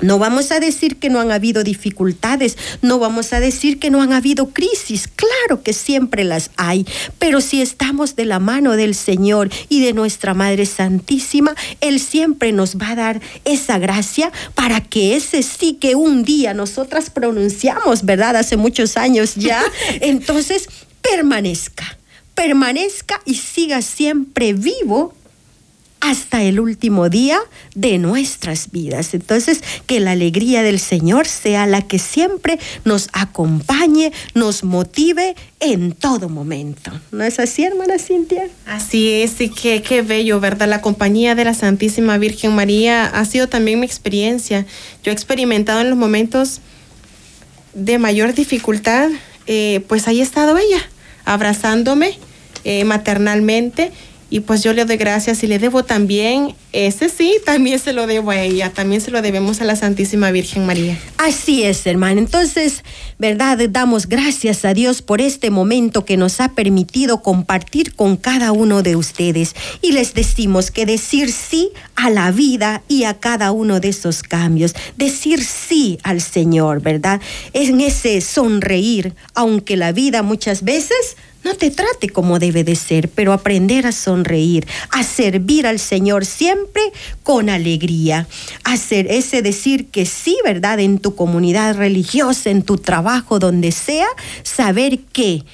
No 0.00 0.18
vamos 0.18 0.52
a 0.52 0.60
decir 0.60 0.96
que 0.96 1.08
no 1.08 1.20
han 1.20 1.32
habido 1.32 1.64
dificultades, 1.64 2.58
no 2.82 2.98
vamos 2.98 3.32
a 3.32 3.40
decir 3.40 3.78
que 3.78 3.90
no 3.90 4.02
han 4.02 4.12
habido 4.12 4.50
crisis, 4.50 5.08
claro 5.08 5.62
que 5.62 5.72
siempre 5.72 6.24
las 6.24 6.50
hay, 6.56 6.86
pero 7.18 7.40
si 7.40 7.62
estamos 7.62 8.14
de 8.14 8.26
la 8.26 8.38
mano 8.38 8.76
del 8.76 8.94
Señor 8.94 9.48
y 9.70 9.82
de 9.82 9.94
nuestra 9.94 10.34
Madre 10.34 10.66
Santísima, 10.66 11.54
Él 11.80 11.98
siempre 11.98 12.52
nos 12.52 12.76
va 12.76 12.90
a 12.90 12.96
dar 12.96 13.20
esa 13.46 13.78
gracia 13.78 14.30
para 14.54 14.82
que 14.82 15.16
ese 15.16 15.42
sí 15.42 15.78
que 15.80 15.94
un 15.94 16.24
día 16.24 16.52
nosotras 16.52 17.08
pronunciamos, 17.08 18.04
¿verdad? 18.04 18.36
Hace 18.36 18.58
muchos 18.58 18.98
años 18.98 19.34
ya, 19.34 19.62
entonces 20.00 20.68
permanezca, 21.00 21.98
permanezca 22.34 23.22
y 23.24 23.36
siga 23.36 23.80
siempre 23.80 24.52
vivo 24.52 25.14
hasta 26.00 26.42
el 26.42 26.60
último 26.60 27.08
día 27.08 27.38
de 27.74 27.98
nuestras 27.98 28.70
vidas. 28.70 29.14
Entonces, 29.14 29.62
que 29.86 30.00
la 30.00 30.12
alegría 30.12 30.62
del 30.62 30.78
Señor 30.78 31.26
sea 31.26 31.66
la 31.66 31.82
que 31.82 31.98
siempre 31.98 32.58
nos 32.84 33.08
acompañe, 33.12 34.12
nos 34.34 34.62
motive 34.62 35.34
en 35.60 35.92
todo 35.92 36.28
momento. 36.28 36.92
¿No 37.10 37.24
es 37.24 37.38
así, 37.38 37.64
hermana 37.64 37.98
Cintia? 37.98 38.48
Así 38.66 39.10
es, 39.10 39.40
y 39.40 39.48
qué, 39.48 39.82
qué 39.82 40.02
bello, 40.02 40.38
¿verdad? 40.38 40.68
La 40.68 40.80
compañía 40.80 41.34
de 41.34 41.44
la 41.44 41.54
Santísima 41.54 42.18
Virgen 42.18 42.54
María 42.54 43.06
ha 43.06 43.24
sido 43.24 43.48
también 43.48 43.80
mi 43.80 43.86
experiencia. 43.86 44.66
Yo 45.02 45.10
he 45.10 45.14
experimentado 45.14 45.80
en 45.80 45.90
los 45.90 45.98
momentos 45.98 46.60
de 47.74 47.98
mayor 47.98 48.34
dificultad, 48.34 49.10
eh, 49.46 49.84
pues 49.88 50.08
ahí 50.08 50.20
ha 50.20 50.24
estado 50.24 50.56
ella, 50.56 50.82
abrazándome 51.24 52.18
eh, 52.64 52.84
maternalmente 52.84 53.92
y 54.28 54.40
pues 54.40 54.62
yo 54.62 54.72
le 54.72 54.84
doy 54.84 54.96
gracias 54.96 55.42
y 55.44 55.46
le 55.46 55.58
debo 55.58 55.84
también, 55.84 56.54
ese 56.72 57.08
sí, 57.08 57.36
también 57.44 57.78
se 57.78 57.92
lo 57.92 58.06
debo 58.06 58.30
a 58.30 58.40
ella, 58.40 58.70
también 58.70 59.00
se 59.00 59.10
lo 59.10 59.22
debemos 59.22 59.60
a 59.60 59.64
la 59.64 59.76
Santísima 59.76 60.30
Virgen 60.32 60.66
María. 60.66 60.98
Así 61.18 61.62
es, 61.62 61.86
hermano. 61.86 62.18
Entonces, 62.18 62.82
¿verdad? 63.18 63.58
Damos 63.70 64.08
gracias 64.08 64.64
a 64.64 64.74
Dios 64.74 65.02
por 65.02 65.20
este 65.20 65.50
momento 65.50 66.04
que 66.04 66.16
nos 66.16 66.40
ha 66.40 66.48
permitido 66.54 67.22
compartir 67.22 67.94
con 67.94 68.16
cada 68.16 68.52
uno 68.52 68.82
de 68.82 68.96
ustedes. 68.96 69.54
Y 69.80 69.92
les 69.92 70.14
decimos 70.14 70.70
que 70.70 70.86
decir 70.86 71.32
sí 71.32 71.70
a 71.94 72.10
la 72.10 72.30
vida 72.32 72.82
y 72.88 73.04
a 73.04 73.14
cada 73.14 73.52
uno 73.52 73.80
de 73.80 73.88
esos 73.88 74.22
cambios, 74.22 74.74
decir 74.96 75.42
sí 75.44 75.98
al 76.02 76.20
Señor, 76.20 76.82
¿verdad? 76.82 77.20
En 77.52 77.80
ese 77.80 78.20
sonreír, 78.20 79.14
aunque 79.34 79.76
la 79.76 79.92
vida 79.92 80.22
muchas 80.22 80.64
veces 80.64 81.16
no 81.46 81.54
te 81.54 81.70
trate 81.70 82.10
como 82.10 82.38
debe 82.38 82.64
de 82.64 82.74
ser, 82.74 83.08
pero 83.08 83.32
aprender 83.32 83.86
a 83.86 83.92
sonreír, 83.92 84.66
a 84.90 85.04
servir 85.04 85.66
al 85.66 85.78
Señor 85.78 86.26
siempre 86.26 86.82
con 87.22 87.48
alegría. 87.48 88.26
Hacer 88.64 89.06
ese 89.08 89.42
decir 89.42 89.86
que 89.86 90.06
sí, 90.06 90.36
¿verdad? 90.44 90.80
En 90.80 90.98
tu 90.98 91.14
comunidad 91.14 91.76
religiosa, 91.76 92.50
en 92.50 92.62
tu 92.62 92.78
trabajo, 92.78 93.38
donde 93.38 93.70
sea, 93.70 94.08
saber 94.42 94.98
que 94.98 95.44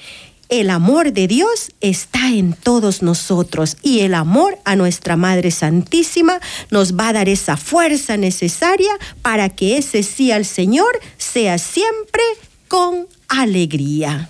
el 0.49 0.71
amor 0.71 1.13
de 1.13 1.27
Dios 1.27 1.71
está 1.79 2.29
en 2.29 2.53
todos 2.53 3.01
nosotros 3.01 3.77
y 3.81 3.99
el 3.99 4.15
amor 4.15 4.57
a 4.65 4.75
nuestra 4.75 5.15
Madre 5.15 5.51
Santísima 5.51 6.39
nos 6.71 6.97
va 6.97 7.09
a 7.09 7.13
dar 7.13 7.29
esa 7.29 7.55
fuerza 7.55 8.17
necesaria 8.17 8.91
para 9.21 9.49
que 9.49 9.77
ese 9.77 10.03
sí 10.03 10.31
al 10.31 10.45
Señor 10.45 10.99
sea 11.17 11.57
siempre 11.59 12.23
con 12.67 13.07
alegría. 13.29 14.29